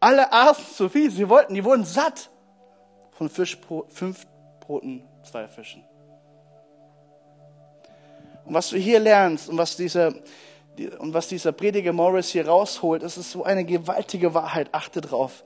[0.00, 1.54] Alle aßen so viel sie wollten.
[1.54, 2.30] Die wurden satt
[3.12, 4.26] von Fischbrot, fünf
[4.60, 5.84] Broten, zwei Fischen.
[8.44, 10.14] Und was du hier lernst und was dieser
[10.98, 14.68] und was dieser Prediger Morris hier rausholt, das ist so eine gewaltige Wahrheit.
[14.72, 15.44] Achte drauf.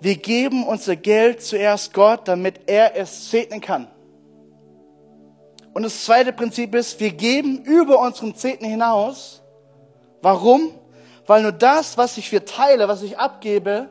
[0.00, 3.88] Wir geben unser Geld zuerst Gott, damit er es segnen kann.
[5.78, 9.44] Und das zweite Prinzip ist, wir geben über unseren Zehnten hinaus.
[10.20, 10.72] Warum?
[11.24, 13.88] Weil nur das, was ich verteile, was ich abgebe,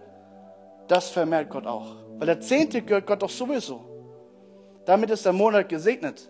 [0.90, 1.96] das vermehrt Gott auch.
[2.18, 3.86] Weil der Zehnte gehört Gott doch sowieso.
[4.86, 6.30] Damit ist der Monat gesegnet.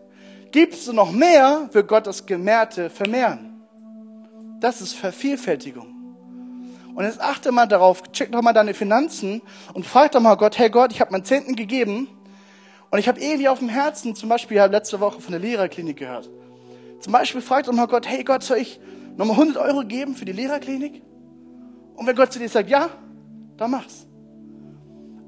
[0.51, 3.63] Gibst du noch mehr, wird Gott das Gemehrte vermehren.
[4.59, 5.87] Das ist Vervielfältigung.
[6.93, 9.41] Und jetzt achte mal darauf, check doch mal deine Finanzen
[9.73, 12.07] und frag doch mal Gott, hey Gott, ich habe meinen Zehnten gegeben
[12.89, 15.41] und ich habe irgendwie auf dem Herzen, zum Beispiel, ich habe letzte Woche von der
[15.41, 16.29] Lehrerklinik gehört.
[17.01, 18.79] Zum Beispiel frag doch mal Gott, hey Gott, soll ich
[19.17, 21.01] nochmal 100 Euro geben für die Lehrerklinik?
[21.95, 22.89] Und wenn Gott zu dir sagt, ja,
[23.57, 24.07] dann mach's.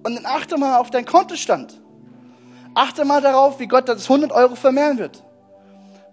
[0.04, 1.82] Und dann achte mal auf deinen Kontostand.
[2.76, 5.24] Achte mal darauf, wie Gott das 100 Euro vermehren wird.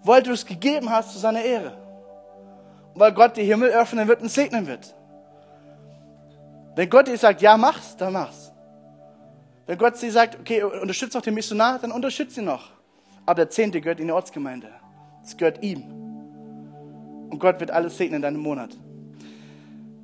[0.03, 1.77] Weil du es gegeben hast zu seiner Ehre.
[2.93, 4.95] Und weil Gott die Himmel öffnen wird und segnen wird.
[6.75, 8.46] Wenn Gott dir sagt, ja, mach's, dann mach's.
[9.67, 12.71] Wenn Gott dir sagt, okay, unterstützt noch den Missionar, dann unterstützt ihn noch.
[13.25, 14.69] Aber der Zehnte gehört in die Ortsgemeinde.
[15.23, 15.83] Es gehört ihm.
[17.29, 18.69] Und Gott wird alles segnen in deinem Monat.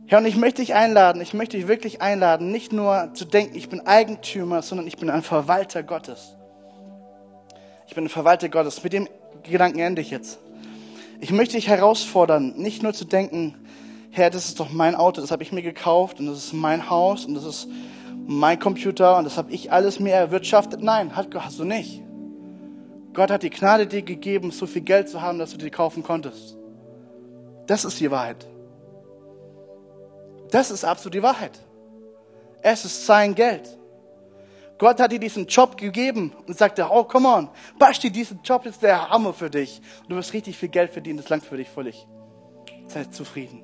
[0.06, 3.56] Herr, und ich möchte dich einladen, ich möchte dich wirklich einladen, nicht nur zu denken,
[3.56, 6.36] ich bin Eigentümer, sondern ich bin ein Verwalter Gottes.
[7.88, 8.84] Ich bin ein Verwalter Gottes.
[8.84, 9.08] Mit dem
[9.44, 10.40] Gedanken ende ich jetzt.
[11.22, 13.56] Ich möchte dich herausfordern, nicht nur zu denken,
[14.12, 16.90] Herr, das ist doch mein Auto, das habe ich mir gekauft und das ist mein
[16.90, 17.70] Haus und das ist
[18.26, 20.82] mein Computer und das habe ich alles mir erwirtschaftet.
[20.82, 22.02] Nein, hast du nicht.
[23.14, 26.04] Gott hat die Gnade dir gegeben, so viel Geld zu haben, dass du dir kaufen
[26.04, 26.58] konntest.
[27.68, 28.48] Das ist die Wahrheit.
[30.52, 31.60] Das ist absolut die Wahrheit.
[32.62, 33.78] Es ist sein Geld.
[34.78, 38.82] Gott hat dir diesen Job gegeben und sagte, oh, come on, Basti, diesen Job ist
[38.82, 39.82] der Hammer für dich.
[40.10, 42.08] Du wirst richtig viel Geld verdienen, das langt für dich völlig.
[42.88, 43.64] Sei zufrieden.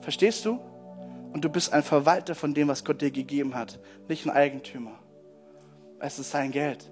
[0.00, 0.60] Verstehst du?
[1.32, 3.78] Und du bist ein Verwalter von dem, was Gott dir gegeben hat,
[4.08, 4.98] nicht ein Eigentümer.
[6.00, 6.90] Es ist sein Geld.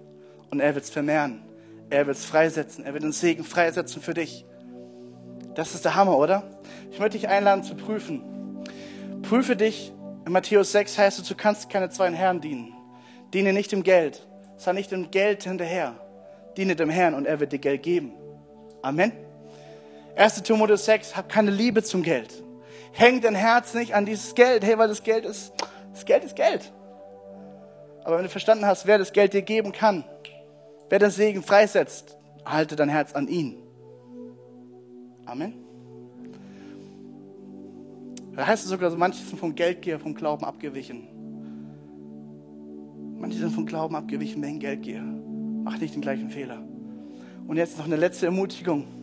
[0.50, 1.42] Und er wird es vermehren.
[1.90, 2.84] Er wird es freisetzen.
[2.84, 4.44] Er wird den Segen freisetzen für dich.
[5.54, 6.44] Das ist der Hammer, oder?
[6.90, 8.22] Ich möchte dich einladen zu prüfen.
[9.22, 9.92] Prüfe dich.
[10.24, 12.74] In Matthäus 6 heißt es, du kannst keine zwei Herren dienen.
[13.32, 14.26] Diene nicht dem Geld.
[14.56, 15.94] Sei nicht dem Geld hinterher.
[16.56, 18.12] Diene dem Herrn und er wird dir Geld geben.
[18.82, 19.12] Amen.
[20.16, 20.42] 1.
[20.42, 22.42] Timotheus 6, hab keine Liebe zum Geld.
[22.98, 24.64] Häng dein Herz nicht an dieses Geld.
[24.64, 25.52] Hey, weil das Geld ist,
[25.92, 26.72] das Geld ist Geld.
[28.02, 30.02] Aber wenn du verstanden hast, wer das Geld dir geben kann,
[30.88, 33.56] wer den Segen freisetzt, halte dein Herz an ihn.
[35.26, 35.54] Amen.
[38.34, 41.06] Da heißt es sogar, manche sind vom Geldgier, vom Glauben abgewichen.
[43.16, 45.02] Manche sind vom Glauben abgewichen wegen Geldgier.
[45.02, 46.64] Mach nicht den gleichen Fehler.
[47.46, 48.97] Und jetzt noch eine letzte Ermutigung.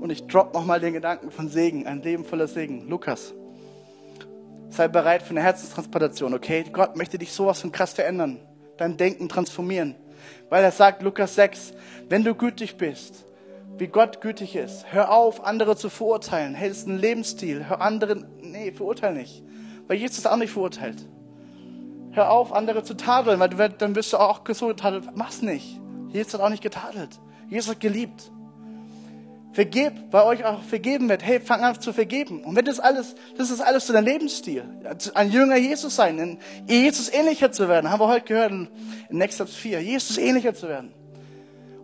[0.00, 2.88] Und ich drop nochmal den Gedanken von Segen, ein Leben voller Segen.
[2.88, 3.34] Lukas.
[4.68, 6.64] Sei bereit für eine Herzenstransplantation, okay?
[6.72, 8.40] Gott möchte dich sowas von krass verändern,
[8.76, 9.94] dein Denken transformieren.
[10.50, 11.72] Weil er sagt, Lukas 6,
[12.08, 13.24] wenn du gütig bist,
[13.78, 16.54] wie Gott gütig ist, hör auf, andere zu verurteilen.
[16.54, 17.68] Hey, das ist ein Lebensstil.
[17.68, 19.42] Hör andere, nee, verurteil nicht.
[19.86, 21.06] Weil Jesus ist auch nicht verurteilt.
[22.12, 25.08] Hör auf, andere zu tadeln, weil du, dann wirst du auch so getadelt.
[25.14, 25.80] Mach's nicht.
[26.10, 27.20] Jesus hat auch nicht getadelt.
[27.48, 28.30] Jesus hat geliebt.
[29.54, 31.24] Vergebt, weil euch auch vergeben wird.
[31.24, 32.42] Hey, fang an zu vergeben.
[32.42, 34.64] Und wenn das alles, das ist alles zu deinem Lebensstil.
[35.14, 37.88] Ein Jünger Jesus sein, Jesus ähnlicher zu werden.
[37.88, 38.68] Haben wir heute gehört in
[39.10, 39.80] Next Steps 4.
[39.80, 40.92] Jesus ähnlicher zu werden.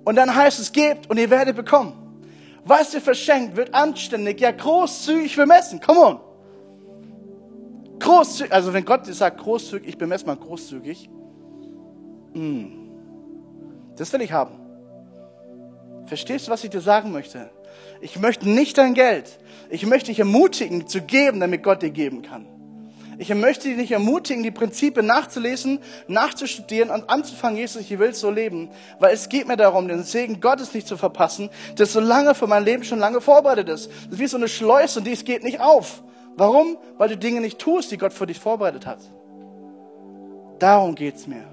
[0.05, 1.93] Und dann heißt es, gebt und ihr werdet bekommen.
[2.65, 5.81] Was ihr verschenkt, wird anständig, ja großzügig bemessen.
[5.81, 6.21] Come on.
[8.01, 11.09] Großzügig, also wenn Gott dir sagt großzügig, ich bemesse mal großzügig.
[12.35, 12.89] Mm,
[13.95, 14.59] das will ich haben.
[16.07, 17.51] Verstehst du, was ich dir sagen möchte?
[18.01, 19.39] Ich möchte nicht dein Geld.
[19.69, 22.47] Ich möchte dich ermutigen, zu geben, damit Gott dir geben kann.
[23.19, 25.79] Ich möchte dich nicht ermutigen, die Prinzipien nachzulesen,
[26.09, 28.71] nachzustudieren und anzufangen, Jesus, ich will so leben.
[28.99, 32.47] Weil es geht mir darum, den Segen Gottes nicht zu verpassen, das so lange für
[32.47, 33.91] mein Leben schon lange vorbereitet ist.
[34.05, 36.03] Das ist wie so eine Schleuse und die geht nicht auf.
[36.37, 36.79] Warum?
[36.97, 39.01] Weil du Dinge nicht tust, die Gott für dich vorbereitet hat.
[40.59, 41.50] Darum geht's mir.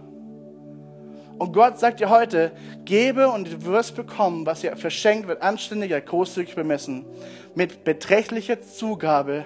[1.38, 2.51] Und Gott sagt dir heute,
[2.83, 7.05] gebe und du wirst bekommen, was dir verschenkt wird, anständiger, großzügig bemessen,
[7.53, 9.45] mit beträchtlicher Zugabe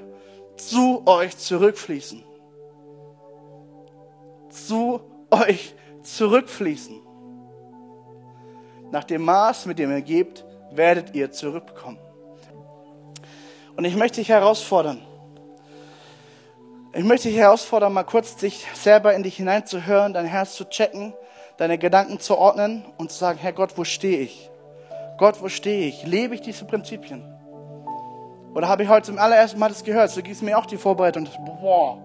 [0.55, 2.23] zu euch zurückfließen.
[4.49, 7.01] Zu euch zurückfließen.
[8.91, 11.99] Nach dem Maß, mit dem ihr gebt, werdet ihr zurückbekommen.
[13.75, 15.01] Und ich möchte dich herausfordern.
[16.93, 21.13] Ich möchte dich herausfordern, mal kurz dich selber in dich hineinzuhören, dein Herz zu checken
[21.61, 24.49] deine Gedanken zu ordnen und zu sagen, Herr Gott, wo stehe ich?
[25.19, 26.07] Gott, wo stehe ich?
[26.07, 27.23] Lebe ich diese Prinzipien?
[28.55, 30.09] Oder habe ich heute zum allerersten Mal das gehört?
[30.09, 31.27] So gibst mir auch die Vorbereitung.
[31.45, 31.99] Boah,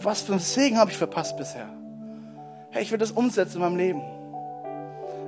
[0.00, 1.68] was für ein Segen habe ich verpasst bisher?
[2.70, 4.02] Hey, ich will das umsetzen in meinem Leben.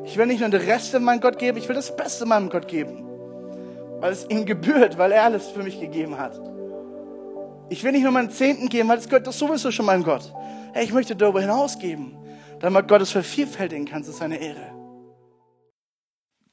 [0.06, 2.30] Ich will nicht nur den Rest in meinem Gott geben, ich will das Beste in
[2.30, 3.06] meinem Gott geben.
[4.00, 6.32] Weil es ihm gebührt, weil er alles für mich gegeben hat.
[7.68, 10.32] Ich will nicht nur meinen Zehnten geben, weil es gehört doch sowieso schon meinem Gott.
[10.72, 12.19] Hey, ich möchte darüber hinaus geben
[12.60, 14.80] damit Gott vervielfältigen kann zu seiner Ehre.